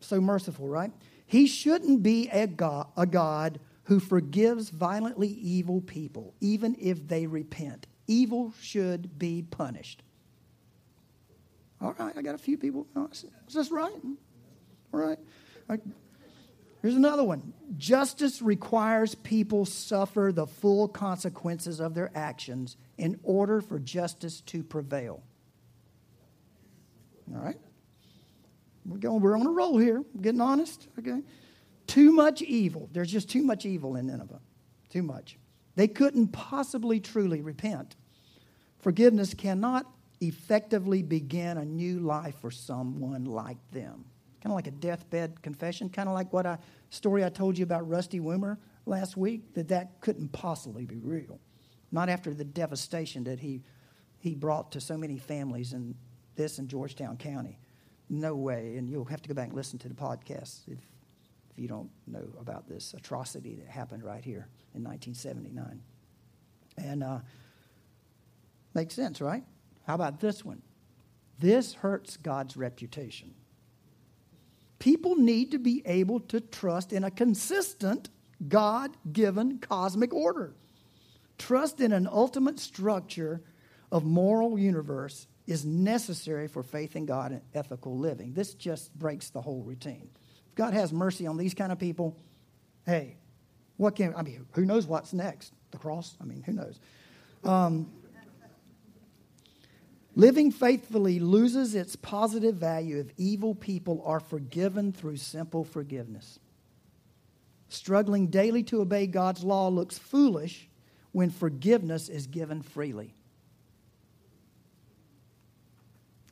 so 0.00 0.20
merciful, 0.20 0.68
right? 0.68 0.92
He 1.26 1.46
shouldn't 1.46 2.02
be 2.02 2.28
a 2.28 2.46
God, 2.46 2.88
a 2.96 3.06
God 3.06 3.60
who 3.84 4.00
forgives 4.00 4.70
violently 4.70 5.28
evil 5.28 5.80
people, 5.80 6.34
even 6.40 6.76
if 6.80 7.06
they 7.06 7.26
repent. 7.26 7.86
Evil 8.06 8.52
should 8.60 9.18
be 9.18 9.42
punished. 9.42 10.02
All 11.80 11.94
right, 11.98 12.16
I 12.16 12.22
got 12.22 12.34
a 12.34 12.38
few 12.38 12.58
people. 12.58 12.86
Is 13.12 13.24
this 13.54 13.70
right? 13.70 13.92
All 14.92 15.00
right. 15.00 15.18
Here's 16.82 16.96
another 16.96 17.24
one. 17.24 17.52
Justice 17.76 18.40
requires 18.40 19.14
people 19.14 19.66
suffer 19.66 20.32
the 20.34 20.46
full 20.46 20.88
consequences 20.88 21.78
of 21.78 21.94
their 21.94 22.10
actions 22.14 22.76
in 22.96 23.20
order 23.22 23.60
for 23.60 23.78
justice 23.78 24.40
to 24.42 24.62
prevail. 24.62 25.22
All 27.34 27.42
right? 27.42 27.60
We're 28.86 28.96
going, 28.96 29.20
we're 29.20 29.38
on 29.38 29.46
a 29.46 29.50
roll 29.50 29.76
here. 29.76 30.02
We're 30.14 30.22
getting 30.22 30.40
honest, 30.40 30.88
okay? 30.98 31.22
Too 31.86 32.12
much 32.12 32.40
evil. 32.40 32.88
There's 32.92 33.12
just 33.12 33.28
too 33.28 33.42
much 33.42 33.66
evil 33.66 33.96
in 33.96 34.06
Nineveh. 34.06 34.40
Too 34.88 35.02
much. 35.02 35.36
They 35.76 35.86
couldn't 35.86 36.28
possibly 36.28 36.98
truly 36.98 37.42
repent. 37.42 37.96
Forgiveness 38.78 39.34
cannot 39.34 39.86
effectively 40.20 41.02
begin 41.02 41.58
a 41.58 41.64
new 41.64 42.00
life 42.00 42.36
for 42.40 42.50
someone 42.50 43.26
like 43.26 43.58
them 43.70 44.06
kind 44.42 44.52
of 44.52 44.56
like 44.56 44.66
a 44.66 44.72
deathbed 44.72 45.42
confession, 45.42 45.88
kind 45.88 46.08
of 46.08 46.14
like 46.14 46.32
what 46.32 46.46
I 46.46 46.58
story 46.90 47.24
I 47.24 47.28
told 47.28 47.58
you 47.58 47.64
about 47.64 47.88
Rusty 47.88 48.20
Woomer 48.20 48.56
last 48.86 49.16
week 49.16 49.54
that 49.54 49.68
that 49.68 50.00
couldn't 50.00 50.32
possibly 50.32 50.84
be 50.84 50.98
real. 51.00 51.38
Not 51.92 52.08
after 52.08 52.32
the 52.32 52.44
devastation 52.44 53.24
that 53.24 53.40
he, 53.40 53.62
he 54.18 54.34
brought 54.34 54.72
to 54.72 54.80
so 54.80 54.96
many 54.96 55.18
families 55.18 55.72
in 55.72 55.94
this 56.36 56.58
in 56.58 56.68
Georgetown 56.68 57.16
County. 57.16 57.58
No 58.08 58.34
way. 58.34 58.76
And 58.76 58.88
you'll 58.88 59.04
have 59.04 59.22
to 59.22 59.28
go 59.28 59.34
back 59.34 59.48
and 59.48 59.56
listen 59.56 59.78
to 59.80 59.88
the 59.88 59.94
podcast 59.94 60.68
if, 60.68 60.78
if 61.50 61.58
you 61.58 61.68
don't 61.68 61.90
know 62.06 62.26
about 62.40 62.68
this 62.68 62.94
atrocity 62.94 63.54
that 63.56 63.68
happened 63.68 64.02
right 64.02 64.24
here 64.24 64.48
in 64.74 64.82
1979. 64.82 65.82
And 66.78 67.02
uh, 67.02 67.20
makes 68.74 68.94
sense, 68.94 69.20
right? 69.20 69.44
How 69.86 69.94
about 69.94 70.20
this 70.20 70.44
one? 70.44 70.62
This 71.38 71.74
hurts 71.74 72.16
God's 72.16 72.56
reputation. 72.56 73.34
People 74.80 75.14
need 75.14 75.52
to 75.52 75.58
be 75.58 75.82
able 75.84 76.18
to 76.20 76.40
trust 76.40 76.92
in 76.92 77.04
a 77.04 77.10
consistent, 77.10 78.08
God 78.48 78.96
given 79.12 79.58
cosmic 79.58 80.12
order. 80.12 80.54
Trust 81.38 81.80
in 81.80 81.92
an 81.92 82.08
ultimate 82.10 82.58
structure 82.58 83.42
of 83.92 84.04
moral 84.04 84.58
universe 84.58 85.28
is 85.46 85.64
necessary 85.64 86.48
for 86.48 86.62
faith 86.62 86.96
in 86.96 87.06
God 87.06 87.32
and 87.32 87.42
ethical 87.54 87.98
living. 87.98 88.32
This 88.32 88.54
just 88.54 88.92
breaks 88.98 89.30
the 89.30 89.40
whole 89.40 89.62
routine. 89.62 90.08
If 90.48 90.54
God 90.54 90.72
has 90.74 90.92
mercy 90.92 91.26
on 91.26 91.36
these 91.36 91.54
kind 91.54 91.72
of 91.72 91.78
people, 91.78 92.16
hey, 92.86 93.16
what 93.76 93.96
can 93.96 94.14
I 94.16 94.22
mean? 94.22 94.46
Who 94.52 94.64
knows 94.64 94.86
what's 94.86 95.12
next? 95.12 95.52
The 95.72 95.78
cross? 95.78 96.16
I 96.20 96.24
mean, 96.24 96.42
who 96.42 96.52
knows? 96.52 96.80
Um, 97.44 97.90
living 100.14 100.50
faithfully 100.50 101.18
loses 101.18 101.74
its 101.74 101.96
positive 101.96 102.56
value 102.56 102.98
if 102.98 103.12
evil 103.16 103.54
people 103.54 104.02
are 104.04 104.20
forgiven 104.20 104.92
through 104.92 105.16
simple 105.16 105.64
forgiveness. 105.64 106.38
Struggling 107.68 108.26
daily 108.26 108.62
to 108.64 108.80
obey 108.80 109.06
God's 109.06 109.44
law 109.44 109.68
looks 109.68 109.98
foolish 109.98 110.68
when 111.12 111.30
forgiveness 111.30 112.08
is 112.08 112.26
given 112.26 112.62
freely. 112.62 113.14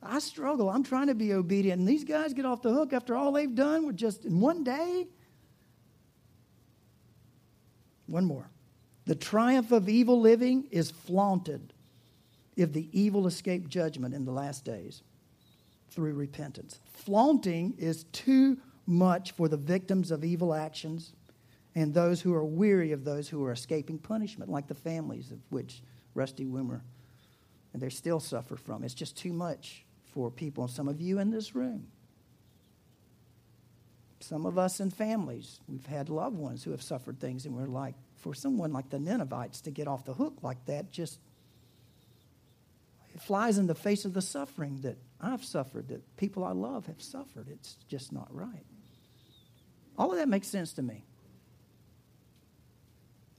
I 0.02 0.20
struggle. 0.20 0.70
I'm 0.70 0.84
trying 0.84 1.08
to 1.08 1.14
be 1.14 1.32
obedient, 1.32 1.80
and 1.80 1.88
these 1.88 2.04
guys 2.04 2.32
get 2.32 2.46
off 2.46 2.62
the 2.62 2.72
hook 2.72 2.92
after 2.92 3.16
all 3.16 3.32
they've 3.32 3.54
done 3.54 3.86
with 3.86 3.96
just 3.96 4.24
in 4.24 4.40
one 4.40 4.64
day. 4.64 5.06
One 8.06 8.24
more. 8.24 8.48
The 9.06 9.14
triumph 9.14 9.72
of 9.72 9.88
evil 9.88 10.20
living 10.20 10.68
is 10.70 10.90
flaunted 10.90 11.72
if 12.58 12.72
the 12.72 12.88
evil 12.92 13.28
escape 13.28 13.68
judgment 13.68 14.12
in 14.12 14.24
the 14.24 14.32
last 14.32 14.64
days 14.64 15.02
through 15.90 16.12
repentance. 16.12 16.80
Flaunting 16.92 17.74
is 17.78 18.04
too 18.12 18.58
much 18.84 19.30
for 19.30 19.48
the 19.48 19.56
victims 19.56 20.10
of 20.10 20.24
evil 20.24 20.52
actions 20.52 21.12
and 21.76 21.94
those 21.94 22.20
who 22.20 22.34
are 22.34 22.44
weary 22.44 22.90
of 22.90 23.04
those 23.04 23.28
who 23.28 23.44
are 23.44 23.52
escaping 23.52 23.96
punishment, 23.96 24.50
like 24.50 24.66
the 24.66 24.74
families 24.74 25.30
of 25.30 25.38
which 25.50 25.82
Rusty 26.14 26.44
Woomer 26.44 26.80
and 27.72 27.80
they 27.80 27.90
still 27.90 28.18
suffer 28.18 28.56
from. 28.56 28.82
It's 28.82 28.92
just 28.94 29.16
too 29.16 29.32
much 29.32 29.84
for 30.12 30.30
people, 30.30 30.64
and 30.64 30.72
some 30.72 30.88
of 30.88 31.00
you 31.00 31.20
in 31.20 31.30
this 31.30 31.54
room. 31.54 31.86
Some 34.18 34.46
of 34.46 34.58
us 34.58 34.80
in 34.80 34.90
families, 34.90 35.60
we've 35.68 35.86
had 35.86 36.08
loved 36.08 36.36
ones 36.36 36.64
who 36.64 36.72
have 36.72 36.82
suffered 36.82 37.20
things, 37.20 37.46
and 37.46 37.54
we're 37.54 37.66
like, 37.66 37.94
for 38.16 38.34
someone 38.34 38.72
like 38.72 38.90
the 38.90 38.98
Ninevites 38.98 39.60
to 39.60 39.70
get 39.70 39.86
off 39.86 40.04
the 40.04 40.14
hook 40.14 40.38
like 40.42 40.64
that, 40.66 40.90
just 40.90 41.20
flies 43.20 43.58
in 43.58 43.66
the 43.66 43.74
face 43.74 44.04
of 44.04 44.14
the 44.14 44.22
suffering 44.22 44.80
that 44.82 44.98
I've 45.20 45.44
suffered, 45.44 45.88
that 45.88 46.16
people 46.16 46.44
I 46.44 46.52
love 46.52 46.86
have 46.86 47.02
suffered. 47.02 47.48
It's 47.48 47.76
just 47.88 48.12
not 48.12 48.28
right. 48.34 48.64
All 49.96 50.12
of 50.12 50.18
that 50.18 50.28
makes 50.28 50.46
sense 50.46 50.72
to 50.74 50.82
me. 50.82 51.04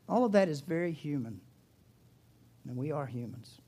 All 0.08 0.26
of 0.26 0.34
that 0.34 0.50
is 0.50 0.62
very 0.62 0.92
human. 0.92 1.40
And 2.68 2.76
we 2.76 2.92
are 2.92 3.06
humans. 3.06 3.62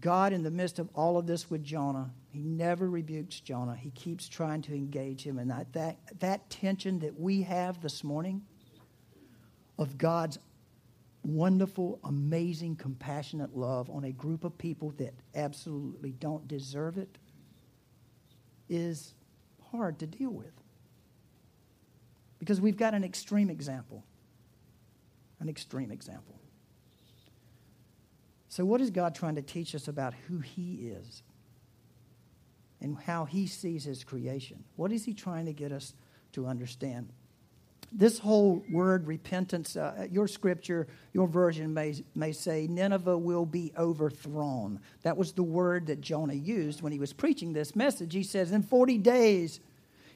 God, 0.00 0.32
in 0.32 0.42
the 0.42 0.50
midst 0.50 0.78
of 0.78 0.88
all 0.94 1.16
of 1.16 1.26
this 1.26 1.48
with 1.48 1.62
Jonah, 1.62 2.10
he 2.28 2.40
never 2.40 2.90
rebukes 2.90 3.40
Jonah. 3.40 3.76
He 3.76 3.90
keeps 3.90 4.28
trying 4.28 4.62
to 4.62 4.74
engage 4.74 5.22
him. 5.22 5.38
And 5.38 5.50
that, 5.50 5.72
that, 5.74 5.96
that 6.18 6.50
tension 6.50 6.98
that 7.00 7.18
we 7.18 7.42
have 7.42 7.80
this 7.80 8.02
morning 8.02 8.42
of 9.78 9.96
God's 9.96 10.38
wonderful, 11.26 11.98
amazing, 12.04 12.76
compassionate 12.76 13.56
love 13.56 13.90
on 13.90 14.04
a 14.04 14.12
group 14.12 14.44
of 14.44 14.56
people 14.56 14.92
that 14.98 15.12
absolutely 15.34 16.12
don't 16.12 16.46
deserve 16.46 16.98
it 16.98 17.18
is 18.68 19.14
hard 19.72 19.98
to 19.98 20.06
deal 20.06 20.30
with. 20.30 20.52
Because 22.38 22.60
we've 22.60 22.76
got 22.76 22.94
an 22.94 23.02
extreme 23.02 23.50
example. 23.50 24.04
An 25.40 25.48
extreme 25.48 25.90
example. 25.90 26.38
So, 28.48 28.64
what 28.64 28.80
is 28.80 28.90
God 28.90 29.14
trying 29.14 29.34
to 29.34 29.42
teach 29.42 29.74
us 29.74 29.88
about 29.88 30.14
who 30.28 30.38
He 30.38 30.88
is 30.88 31.22
and 32.80 32.96
how 32.96 33.24
He 33.24 33.46
sees 33.46 33.84
His 33.84 34.04
creation? 34.04 34.64
What 34.76 34.92
is 34.92 35.04
He 35.04 35.12
trying 35.12 35.46
to 35.46 35.52
get 35.52 35.72
us 35.72 35.92
to 36.32 36.46
understand? 36.46 37.12
This 37.92 38.18
whole 38.18 38.64
word 38.70 39.06
repentance, 39.06 39.76
uh, 39.76 40.06
your 40.10 40.28
scripture, 40.28 40.86
your 41.12 41.28
version 41.28 41.72
may, 41.72 42.04
may 42.14 42.32
say, 42.32 42.66
Nineveh 42.66 43.16
will 43.16 43.46
be 43.46 43.72
overthrown. 43.78 44.80
That 45.02 45.16
was 45.16 45.32
the 45.32 45.42
word 45.42 45.86
that 45.86 46.00
Jonah 46.00 46.34
used 46.34 46.82
when 46.82 46.92
he 46.92 46.98
was 46.98 47.12
preaching 47.12 47.52
this 47.52 47.76
message. 47.76 48.12
He 48.12 48.22
says, 48.22 48.50
In 48.50 48.62
40 48.62 48.98
days, 48.98 49.60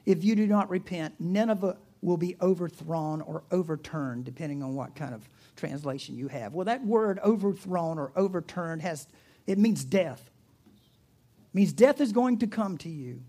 if 0.05 0.23
you 0.23 0.35
do 0.35 0.47
not 0.47 0.69
repent, 0.69 1.15
Nineveh 1.19 1.77
will 2.01 2.17
be 2.17 2.35
overthrown 2.41 3.21
or 3.21 3.43
overturned, 3.51 4.25
depending 4.25 4.63
on 4.63 4.75
what 4.75 4.95
kind 4.95 5.13
of 5.13 5.27
translation 5.55 6.17
you 6.17 6.27
have. 6.27 6.53
Well, 6.53 6.65
that 6.65 6.85
word 6.85 7.19
overthrown 7.23 7.99
or 7.99 8.11
overturned 8.15 8.81
has, 8.81 9.07
it 9.47 9.57
means 9.57 9.83
death. 9.83 10.29
It 10.67 11.55
means 11.55 11.73
death 11.73 12.01
is 12.01 12.11
going 12.11 12.39
to 12.39 12.47
come 12.47 12.77
to 12.79 12.89
you 12.89 13.21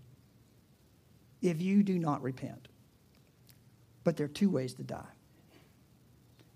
if 1.41 1.61
you 1.61 1.83
do 1.83 1.99
not 1.99 2.23
repent. 2.23 2.67
But 4.03 4.17
there 4.17 4.25
are 4.25 4.29
two 4.29 4.49
ways 4.49 4.73
to 4.75 4.83
die. 4.83 5.13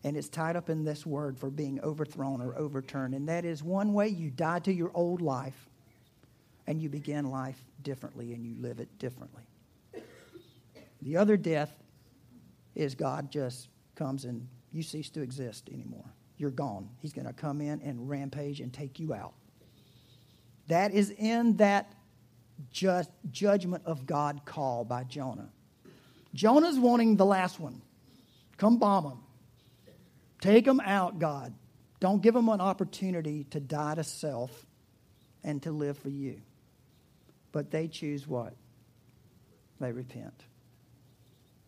And 0.04 0.16
it's 0.16 0.30
tied 0.30 0.56
up 0.56 0.70
in 0.70 0.84
this 0.84 1.06
word 1.06 1.38
for 1.38 1.50
being 1.50 1.82
overthrown 1.82 2.42
or 2.42 2.58
overturned. 2.58 3.14
And 3.14 3.28
that 3.30 3.46
is 3.46 3.64
one 3.64 3.94
way 3.94 4.08
you 4.08 4.30
die 4.30 4.60
to 4.60 4.74
your 4.74 4.92
old 4.94 5.22
life 5.22 5.70
and 6.68 6.82
you 6.82 6.90
begin 6.90 7.30
life 7.32 7.64
differently 7.82 8.34
and 8.34 8.46
you 8.46 8.56
live 8.60 8.80
it 8.80 9.00
differently. 9.00 9.44
The 11.02 11.18
other 11.18 11.38
death 11.38 11.72
is 12.76 12.96
God 12.96 13.32
just 13.32 13.70
comes 13.96 14.26
and 14.26 14.48
you 14.72 14.84
cease 14.84 15.10
to 15.12 15.22
exist 15.22 15.70
anymore. 15.74 16.06
You're 16.38 16.52
gone. 16.52 16.90
He's 17.00 17.14
going 17.14 17.28
to 17.28 17.34
come 17.34 17.62
in 17.62 17.82
and 17.82 18.10
rampage 18.10 18.60
and 18.60 18.72
take 18.72 19.00
you 19.00 19.14
out. 19.14 19.34
That 20.68 20.94
is 20.94 21.12
in 21.12 21.58
that 21.58 21.94
just 22.72 23.10
judgment 23.32 23.84
of 23.86 24.06
God 24.06 24.42
call 24.46 24.84
by 24.84 25.04
Jonah. 25.04 25.50
Jonah's 26.38 26.78
wanting 26.78 27.16
the 27.16 27.26
last 27.26 27.60
one. 27.60 27.82
Come 28.58 28.78
bomb 28.78 29.06
them. 29.06 29.24
Take 30.40 30.66
them 30.66 30.80
out, 30.80 31.18
God. 31.18 31.52
Don't 32.00 32.22
give 32.22 32.36
them 32.36 32.48
an 32.50 32.62
opportunity 32.62 33.46
to 33.46 33.60
die 33.60 33.96
to 33.96 34.04
self 34.04 34.68
and 35.44 35.64
to 35.64 35.72
live 35.72 35.98
for 35.98 36.10
you. 36.10 36.40
But 37.52 37.72
they 37.72 37.88
choose 37.88 38.28
what? 38.28 38.54
They 39.80 39.92
repent 39.92 40.44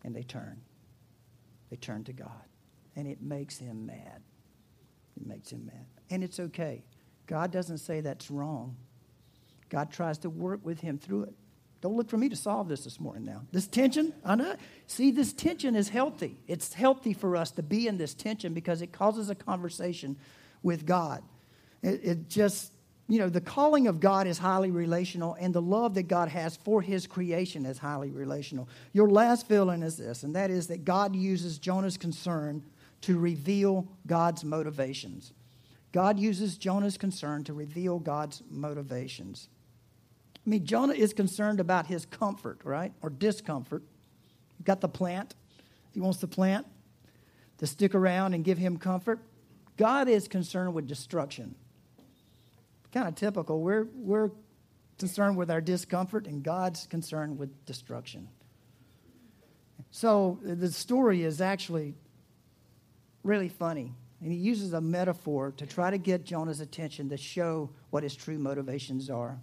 and 0.04 0.14
they 0.14 0.22
turn. 0.22 0.60
They 1.70 1.76
turn 1.76 2.04
to 2.04 2.12
God 2.12 2.44
and 2.94 3.08
it 3.08 3.20
makes 3.20 3.58
him 3.58 3.86
mad. 3.86 4.22
It 5.16 5.26
makes 5.26 5.50
him 5.50 5.66
mad. 5.66 5.86
And 6.10 6.22
it's 6.22 6.38
okay. 6.38 6.84
God 7.26 7.50
doesn't 7.50 7.78
say 7.78 8.00
that's 8.00 8.30
wrong. 8.30 8.76
God 9.68 9.90
tries 9.90 10.18
to 10.18 10.30
work 10.30 10.60
with 10.62 10.80
him 10.80 10.96
through 10.96 11.24
it. 11.24 11.34
Don't 11.80 11.96
look 11.96 12.10
for 12.10 12.18
me 12.18 12.28
to 12.28 12.36
solve 12.36 12.68
this 12.68 12.84
this 12.84 13.00
morning 13.00 13.24
now. 13.24 13.42
This 13.52 13.66
tension, 13.66 14.12
I 14.24 14.34
know. 14.34 14.54
See, 14.86 15.10
this 15.10 15.32
tension 15.32 15.74
is 15.74 15.88
healthy. 15.88 16.36
It's 16.46 16.74
healthy 16.74 17.14
for 17.14 17.36
us 17.36 17.50
to 17.52 17.62
be 17.62 17.88
in 17.88 17.96
this 17.96 18.12
tension 18.12 18.52
because 18.52 18.82
it 18.82 18.92
causes 18.92 19.30
a 19.30 19.34
conversation 19.34 20.16
with 20.62 20.84
God. 20.84 21.22
It, 21.82 22.00
it 22.02 22.28
just, 22.28 22.72
you 23.08 23.18
know, 23.18 23.30
the 23.30 23.40
calling 23.40 23.86
of 23.86 23.98
God 23.98 24.26
is 24.26 24.36
highly 24.36 24.70
relational, 24.70 25.34
and 25.40 25.54
the 25.54 25.62
love 25.62 25.94
that 25.94 26.02
God 26.02 26.28
has 26.28 26.56
for 26.56 26.82
his 26.82 27.06
creation 27.06 27.64
is 27.64 27.78
highly 27.78 28.10
relational. 28.10 28.68
Your 28.92 29.08
last 29.08 29.48
feeling 29.48 29.82
is 29.82 29.96
this, 29.96 30.22
and 30.22 30.36
that 30.36 30.50
is 30.50 30.66
that 30.66 30.84
God 30.84 31.16
uses 31.16 31.58
Jonah's 31.58 31.96
concern 31.96 32.62
to 33.02 33.18
reveal 33.18 33.88
God's 34.06 34.44
motivations. 34.44 35.32
God 35.92 36.18
uses 36.18 36.58
Jonah's 36.58 36.98
concern 36.98 37.42
to 37.44 37.54
reveal 37.54 37.98
God's 37.98 38.42
motivations. 38.50 39.48
I 40.46 40.50
mean, 40.50 40.64
Jonah 40.64 40.94
is 40.94 41.12
concerned 41.12 41.60
about 41.60 41.86
his 41.86 42.06
comfort, 42.06 42.60
right? 42.64 42.92
Or 43.02 43.10
discomfort. 43.10 43.82
You've 44.58 44.66
got 44.66 44.80
the 44.80 44.88
plant. 44.88 45.34
He 45.92 46.00
wants 46.00 46.18
the 46.18 46.28
plant 46.28 46.66
to 47.58 47.66
stick 47.66 47.94
around 47.94 48.34
and 48.34 48.44
give 48.44 48.58
him 48.58 48.78
comfort. 48.78 49.20
God 49.76 50.08
is 50.08 50.28
concerned 50.28 50.74
with 50.74 50.86
destruction. 50.86 51.54
Kind 52.92 53.06
of 53.06 53.14
typical. 53.14 53.60
We're, 53.60 53.86
we're 53.94 54.30
concerned 54.98 55.36
with 55.36 55.50
our 55.50 55.60
discomfort, 55.60 56.26
and 56.26 56.42
God's 56.42 56.86
concerned 56.86 57.38
with 57.38 57.64
destruction. 57.66 58.28
So 59.90 60.38
the 60.42 60.70
story 60.70 61.22
is 61.22 61.40
actually 61.40 61.94
really 63.22 63.48
funny. 63.48 63.94
And 64.20 64.30
he 64.30 64.38
uses 64.38 64.72
a 64.74 64.80
metaphor 64.80 65.52
to 65.56 65.66
try 65.66 65.90
to 65.90 65.98
get 65.98 66.24
Jonah's 66.24 66.60
attention 66.60 67.08
to 67.08 67.16
show 67.16 67.70
what 67.90 68.02
his 68.02 68.14
true 68.14 68.38
motivations 68.38 69.08
are. 69.08 69.38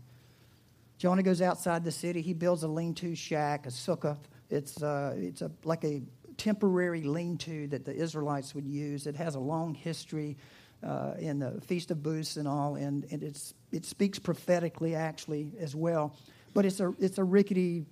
Jonah 0.98 1.24
goes 1.24 1.42
outside 1.42 1.84
the 1.84 1.92
city. 1.92 2.22
He 2.22 2.34
builds 2.34 2.64
a 2.64 2.68
lean 2.68 2.94
to 2.96 3.16
shack, 3.16 3.66
a 3.66 3.70
sukkah. 3.70 4.18
It's, 4.50 4.82
uh, 4.82 5.16
it's 5.18 5.42
a, 5.42 5.52
like 5.64 5.84
a 5.84 6.02
temporary 6.38 7.04
lean 7.04 7.38
to 7.38 7.68
that 7.68 7.86
the 7.86 7.94
Israelites 7.94 8.56
would 8.56 8.68
use. 8.68 9.08
It 9.08 9.16
has 9.16 9.36
a 9.36 9.40
long 9.40 9.74
history 9.74 10.38
uh, 10.84 11.14
in 11.20 11.40
the 11.40 11.60
Feast 11.62 11.92
of 11.92 12.04
Booths 12.04 12.38
and 12.38 12.48
all, 12.48 12.76
and, 12.76 13.06
and 13.12 13.24
it's, 13.24 13.54
it 13.72 13.86
speaks 13.86 14.20
prophetically 14.20 14.96
actually 14.96 15.52
as 15.60 15.76
well. 15.76 16.16
But 16.54 16.66
it's 16.66 16.80
a, 16.80 16.94
it's 17.00 17.18
a 17.18 17.24
rickety, 17.24 17.86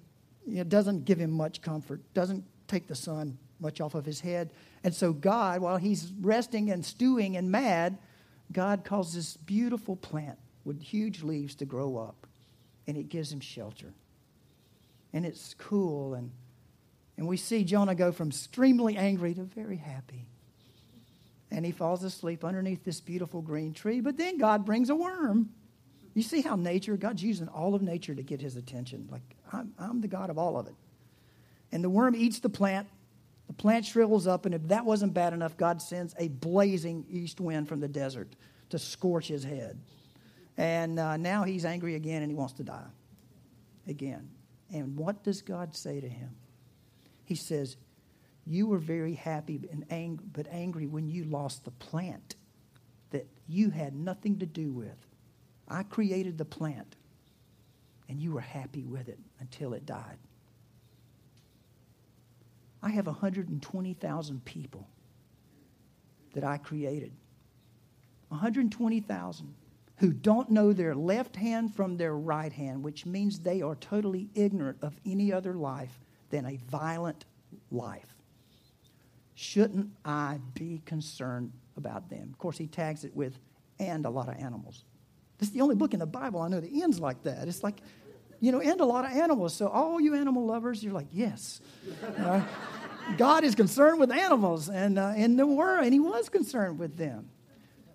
it 0.47 0.69
doesn't 0.69 1.05
give 1.05 1.17
him 1.19 1.31
much 1.31 1.61
comfort, 1.61 2.01
doesn't 2.13 2.43
take 2.67 2.87
the 2.87 2.95
sun 2.95 3.37
much 3.59 3.81
off 3.81 3.95
of 3.95 4.05
his 4.05 4.19
head. 4.19 4.51
And 4.83 4.93
so, 4.93 5.13
God, 5.13 5.61
while 5.61 5.77
he's 5.77 6.11
resting 6.21 6.71
and 6.71 6.85
stewing 6.85 7.37
and 7.37 7.49
mad, 7.49 7.97
God 8.51 8.83
calls 8.83 9.13
this 9.13 9.37
beautiful 9.37 9.95
plant 9.95 10.37
with 10.63 10.81
huge 10.81 11.23
leaves 11.23 11.55
to 11.55 11.65
grow 11.65 11.97
up, 11.97 12.27
and 12.87 12.97
it 12.97 13.09
gives 13.09 13.31
him 13.31 13.39
shelter. 13.39 13.93
And 15.13 15.25
it's 15.25 15.55
cool, 15.57 16.13
and, 16.13 16.31
and 17.17 17.27
we 17.27 17.37
see 17.37 17.63
Jonah 17.63 17.95
go 17.95 18.11
from 18.11 18.29
extremely 18.29 18.97
angry 18.97 19.33
to 19.33 19.43
very 19.43 19.77
happy. 19.77 20.25
And 21.51 21.65
he 21.65 21.71
falls 21.71 22.03
asleep 22.03 22.43
underneath 22.43 22.83
this 22.83 22.99
beautiful 22.99 23.41
green 23.41 23.73
tree, 23.73 24.01
but 24.01 24.17
then 24.17 24.37
God 24.37 24.65
brings 24.65 24.89
a 24.89 24.95
worm. 24.95 25.49
You 26.13 26.23
see 26.23 26.41
how 26.41 26.55
nature, 26.55 26.97
God's 26.97 27.23
using 27.23 27.47
all 27.47 27.75
of 27.75 27.81
nature 27.81 28.15
to 28.15 28.23
get 28.23 28.41
his 28.41 28.55
attention. 28.55 29.07
Like, 29.11 29.21
I'm, 29.51 29.73
I'm 29.77 30.01
the 30.01 30.07
God 30.07 30.29
of 30.29 30.37
all 30.37 30.57
of 30.57 30.67
it. 30.67 30.75
And 31.71 31.83
the 31.83 31.89
worm 31.89 32.15
eats 32.15 32.39
the 32.39 32.49
plant, 32.49 32.87
the 33.47 33.53
plant 33.53 33.85
shrivels 33.85 34.27
up, 34.27 34.45
and 34.45 34.55
if 34.55 34.67
that 34.69 34.85
wasn't 34.85 35.13
bad 35.13 35.33
enough, 35.33 35.57
God 35.57 35.81
sends 35.81 36.15
a 36.17 36.29
blazing 36.29 37.05
east 37.09 37.39
wind 37.39 37.67
from 37.67 37.79
the 37.79 37.87
desert 37.87 38.35
to 38.69 38.79
scorch 38.79 39.27
his 39.27 39.43
head. 39.43 39.79
And 40.57 40.99
uh, 40.99 41.17
now 41.17 41.43
he's 41.43 41.65
angry 41.65 41.95
again 41.95 42.21
and 42.21 42.31
he 42.31 42.35
wants 42.35 42.53
to 42.53 42.63
die 42.63 42.87
again. 43.87 44.29
And 44.73 44.95
what 44.95 45.23
does 45.23 45.41
God 45.41 45.75
say 45.75 45.99
to 45.99 46.07
him? 46.07 46.31
He 47.25 47.35
says, 47.35 47.75
You 48.45 48.67
were 48.67 48.77
very 48.77 49.13
happy 49.13 49.59
and 49.71 49.85
ang- 49.89 50.19
but 50.33 50.47
angry 50.49 50.87
when 50.87 51.07
you 51.07 51.25
lost 51.25 51.65
the 51.65 51.71
plant 51.71 52.35
that 53.11 53.27
you 53.47 53.69
had 53.69 53.95
nothing 53.95 54.39
to 54.39 54.45
do 54.45 54.71
with. 54.71 54.97
I 55.67 55.83
created 55.83 56.37
the 56.37 56.45
plant, 56.45 56.95
and 58.07 58.21
you 58.21 58.31
were 58.31 58.41
happy 58.41 58.83
with 58.83 59.09
it 59.09 59.19
until 59.39 59.73
it 59.73 59.85
died. 59.85 60.17
I 62.83 62.89
have 62.89 63.07
120,000 63.07 64.45
people 64.45 64.87
that 66.33 66.43
I 66.43 66.57
created. 66.57 67.13
120,000 68.27 69.55
who 69.97 70.11
don't 70.11 70.49
know 70.49 70.73
their 70.73 70.93
left 70.93 71.35
hand 71.35 71.73
from 71.73 71.97
their 71.97 72.15
right 72.15 72.51
hand, 72.51 72.83
which 72.83 73.05
means 73.05 73.39
they 73.39 73.61
are 73.61 73.75
totally 73.75 74.29
ignorant 74.35 74.77
of 74.81 74.99
any 75.05 75.31
other 75.31 75.53
life 75.53 75.99
than 76.29 76.45
a 76.45 76.57
violent 76.69 77.25
life. 77.71 78.15
Shouldn't 79.35 79.89
I 80.03 80.39
be 80.53 80.81
concerned 80.85 81.53
about 81.77 82.09
them? 82.09 82.29
Of 82.31 82.37
course, 82.37 82.57
he 82.57 82.67
tags 82.67 83.03
it 83.03 83.15
with, 83.15 83.37
and 83.79 84.05
a 84.05 84.09
lot 84.09 84.27
of 84.27 84.35
animals. 84.35 84.83
This 85.37 85.49
is 85.49 85.53
the 85.53 85.61
only 85.61 85.75
book 85.75 85.93
in 85.93 85.99
the 85.99 86.05
Bible 86.05 86.41
I 86.41 86.47
know 86.47 86.59
that 86.59 86.71
ends 86.73 86.99
like 86.99 87.23
that. 87.23 87.47
It's 87.47 87.63
like, 87.63 87.81
you 88.39 88.51
know, 88.51 88.61
and 88.61 88.79
a 88.79 88.85
lot 88.85 89.05
of 89.05 89.11
animals. 89.11 89.53
So, 89.53 89.67
all 89.67 89.99
you 89.99 90.15
animal 90.15 90.45
lovers, 90.45 90.83
you're 90.83 90.93
like, 90.93 91.07
yes. 91.11 91.61
God 93.17 93.43
is 93.43 93.55
concerned 93.55 93.99
with 93.99 94.11
animals 94.11 94.69
and 94.69 94.97
uh, 94.97 95.13
in 95.15 95.35
the 95.35 95.45
world, 95.45 95.83
and 95.83 95.93
He 95.93 95.99
was 95.99 96.29
concerned 96.29 96.79
with 96.79 96.97
them. 96.97 97.29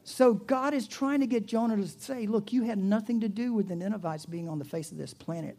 So, 0.03 0.35
God 0.35 0.75
is 0.75 0.89
trying 0.89 1.21
to 1.21 1.27
get 1.27 1.47
Jonah 1.47 1.77
to 1.77 1.87
say, 1.87 2.27
look, 2.27 2.53
you 2.53 2.63
had 2.63 2.79
nothing 2.79 3.21
to 3.21 3.29
do 3.29 3.53
with 3.53 3.69
the 3.69 3.77
Ninevites 3.77 4.27
being 4.27 4.49
on 4.49 4.59
the 4.59 4.65
face 4.65 4.91
of 4.91 4.99
this 4.99 5.15
planet. 5.15 5.57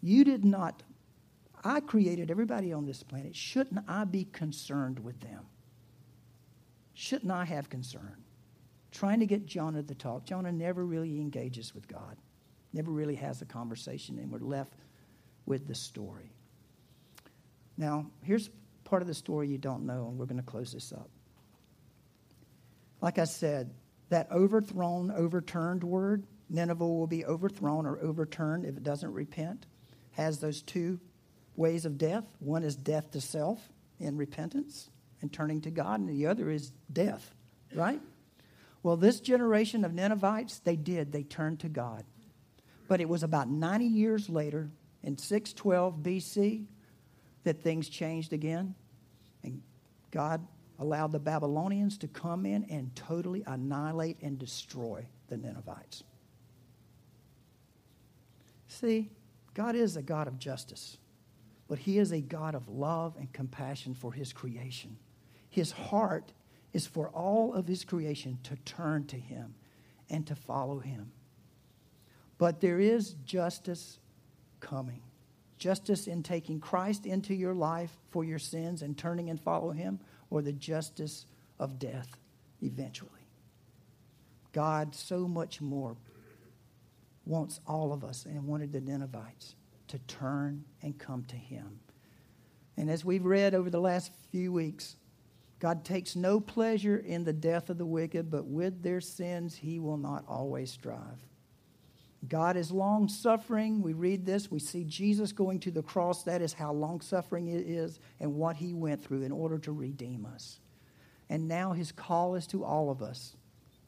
You 0.00 0.24
did 0.24 0.44
not. 0.44 0.82
I 1.62 1.80
created 1.80 2.30
everybody 2.30 2.72
on 2.72 2.86
this 2.86 3.02
planet. 3.02 3.36
Shouldn't 3.36 3.84
I 3.88 4.04
be 4.04 4.24
concerned 4.24 4.98
with 4.98 5.20
them? 5.20 5.46
Shouldn't 6.94 7.30
I 7.30 7.44
have 7.44 7.68
concern? 7.68 8.16
Trying 8.92 9.20
to 9.20 9.26
get 9.26 9.46
Jonah 9.46 9.82
to 9.82 9.94
talk. 9.94 10.24
Jonah 10.24 10.52
never 10.52 10.84
really 10.86 11.20
engages 11.20 11.74
with 11.74 11.86
God 11.86 12.16
never 12.76 12.90
really 12.90 13.14
has 13.16 13.42
a 13.42 13.46
conversation, 13.46 14.18
and 14.18 14.30
we're 14.30 14.38
left 14.38 14.74
with 15.46 15.66
the 15.66 15.74
story. 15.74 16.30
Now, 17.76 18.06
here's 18.22 18.50
part 18.84 19.02
of 19.02 19.08
the 19.08 19.14
story 19.14 19.48
you 19.48 19.58
don't 19.58 19.86
know, 19.86 20.08
and 20.08 20.18
we're 20.18 20.26
going 20.26 20.40
to 20.40 20.46
close 20.46 20.72
this 20.72 20.92
up. 20.92 21.08
Like 23.00 23.18
I 23.18 23.24
said, 23.24 23.74
that 24.08 24.30
overthrown, 24.30 25.10
overturned 25.10 25.84
word, 25.84 26.26
Nineveh 26.48 26.86
will 26.86 27.06
be 27.06 27.24
overthrown 27.24 27.86
or 27.86 27.98
overturned 27.98 28.64
if 28.64 28.76
it 28.76 28.82
doesn't 28.82 29.12
repent, 29.12 29.66
has 30.12 30.38
those 30.38 30.62
two 30.62 31.00
ways 31.56 31.84
of 31.84 31.98
death. 31.98 32.24
One 32.38 32.62
is 32.62 32.76
death 32.76 33.10
to 33.12 33.20
self 33.20 33.60
in 33.98 34.16
repentance 34.16 34.90
and 35.20 35.32
turning 35.32 35.60
to 35.62 35.70
God, 35.70 36.00
and 36.00 36.08
the 36.08 36.26
other 36.26 36.50
is 36.50 36.72
death, 36.92 37.34
right? 37.74 38.00
Well, 38.82 38.96
this 38.96 39.20
generation 39.20 39.84
of 39.84 39.94
Ninevites, 39.94 40.60
they 40.60 40.76
did. 40.76 41.10
They 41.10 41.24
turned 41.24 41.60
to 41.60 41.68
God. 41.68 42.04
But 42.86 43.00
it 43.00 43.08
was 43.08 43.22
about 43.22 43.48
90 43.48 43.84
years 43.84 44.28
later, 44.28 44.70
in 45.02 45.18
612 45.18 45.96
BC, 45.96 46.66
that 47.44 47.62
things 47.62 47.88
changed 47.88 48.32
again. 48.32 48.74
And 49.42 49.62
God 50.10 50.46
allowed 50.78 51.12
the 51.12 51.18
Babylonians 51.18 51.98
to 51.98 52.08
come 52.08 52.44
in 52.46 52.64
and 52.64 52.94
totally 52.94 53.42
annihilate 53.46 54.18
and 54.22 54.38
destroy 54.38 55.06
the 55.28 55.36
Ninevites. 55.36 56.04
See, 58.68 59.10
God 59.54 59.74
is 59.74 59.96
a 59.96 60.02
God 60.02 60.28
of 60.28 60.38
justice, 60.38 60.98
but 61.68 61.78
He 61.78 61.98
is 61.98 62.12
a 62.12 62.20
God 62.20 62.54
of 62.54 62.68
love 62.68 63.14
and 63.18 63.32
compassion 63.32 63.94
for 63.94 64.12
His 64.12 64.32
creation. 64.32 64.96
His 65.48 65.72
heart 65.72 66.32
is 66.72 66.86
for 66.86 67.08
all 67.08 67.54
of 67.54 67.66
His 67.66 67.84
creation 67.84 68.38
to 68.42 68.56
turn 68.64 69.06
to 69.06 69.16
Him 69.16 69.54
and 70.10 70.26
to 70.26 70.34
follow 70.34 70.78
Him. 70.78 71.12
But 72.38 72.60
there 72.60 72.80
is 72.80 73.14
justice 73.24 73.98
coming. 74.60 75.02
Justice 75.58 76.06
in 76.06 76.22
taking 76.22 76.60
Christ 76.60 77.06
into 77.06 77.34
your 77.34 77.54
life 77.54 77.96
for 78.10 78.24
your 78.24 78.38
sins 78.38 78.82
and 78.82 78.96
turning 78.96 79.30
and 79.30 79.40
follow 79.40 79.70
him, 79.70 80.00
or 80.30 80.42
the 80.42 80.52
justice 80.52 81.26
of 81.58 81.78
death 81.78 82.08
eventually. 82.62 83.10
God 84.52 84.94
so 84.94 85.28
much 85.28 85.60
more 85.60 85.96
wants 87.24 87.60
all 87.66 87.92
of 87.92 88.04
us 88.04 88.24
and 88.24 88.46
wanted 88.46 88.72
the 88.72 88.80
Ninevites 88.80 89.54
to 89.88 89.98
turn 90.00 90.64
and 90.82 90.98
come 90.98 91.24
to 91.24 91.36
him. 91.36 91.80
And 92.76 92.90
as 92.90 93.04
we've 93.04 93.24
read 93.24 93.54
over 93.54 93.70
the 93.70 93.80
last 93.80 94.12
few 94.30 94.52
weeks, 94.52 94.96
God 95.58 95.84
takes 95.84 96.14
no 96.14 96.40
pleasure 96.40 96.98
in 96.98 97.24
the 97.24 97.32
death 97.32 97.70
of 97.70 97.78
the 97.78 97.86
wicked, 97.86 98.30
but 98.30 98.46
with 98.46 98.82
their 98.82 99.00
sins 99.00 99.56
he 99.56 99.78
will 99.78 99.96
not 99.96 100.24
always 100.28 100.70
strive. 100.70 101.26
God 102.28 102.56
is 102.56 102.70
long 102.70 103.08
suffering. 103.08 103.82
We 103.82 103.92
read 103.92 104.24
this, 104.24 104.50
we 104.50 104.58
see 104.58 104.84
Jesus 104.84 105.32
going 105.32 105.60
to 105.60 105.70
the 105.70 105.82
cross. 105.82 106.22
That 106.24 106.42
is 106.42 106.52
how 106.52 106.72
long 106.72 107.00
suffering 107.00 107.48
it 107.48 107.66
is 107.66 108.00
and 108.20 108.34
what 108.34 108.56
he 108.56 108.74
went 108.74 109.04
through 109.04 109.22
in 109.22 109.32
order 109.32 109.58
to 109.58 109.72
redeem 109.72 110.26
us. 110.26 110.58
And 111.28 111.46
now 111.46 111.72
his 111.72 111.92
call 111.92 112.34
is 112.34 112.46
to 112.48 112.64
all 112.64 112.90
of 112.90 113.02
us 113.02 113.36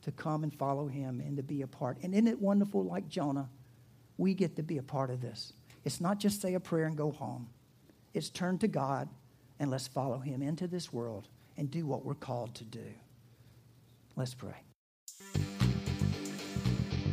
to 0.03 0.13
come 0.13 0.43
and 0.43 0.55
follow 0.55 0.87
him 0.87 1.21
and 1.21 1.37
to 1.37 1.43
be 1.43 1.63
a 1.63 1.67
part. 1.67 1.99
And 2.03 2.15
isn't 2.15 2.29
it 2.29 2.41
wonderful, 2.41 2.85
like 2.85 3.09
Jonah? 3.09 3.49
We 4.17 4.35
get 4.35 4.57
to 4.57 4.63
be 4.63 4.79
a 4.79 4.83
part 4.83 5.11
of 5.11 5.21
this. 5.21 5.53
It's 5.85 6.01
not 6.01 6.19
just 6.19 6.41
say 6.41 6.55
a 6.55 6.61
prayer 6.61 6.87
and 6.87 6.97
go 6.97 7.11
home, 7.11 7.49
it's 8.15 8.31
turn 8.31 8.59
to 8.59 8.69
God 8.69 9.09
and 9.59 9.71
let's 9.71 9.89
follow 9.89 10.19
him 10.19 10.43
into 10.43 10.67
this 10.67 10.93
world 10.93 11.29
and 11.57 11.71
do 11.71 11.87
what 11.87 12.05
we're 12.05 12.15
called 12.15 12.55
to 12.57 12.65
do. 12.65 12.85
Let's 14.17 14.35
pray. 14.35 14.68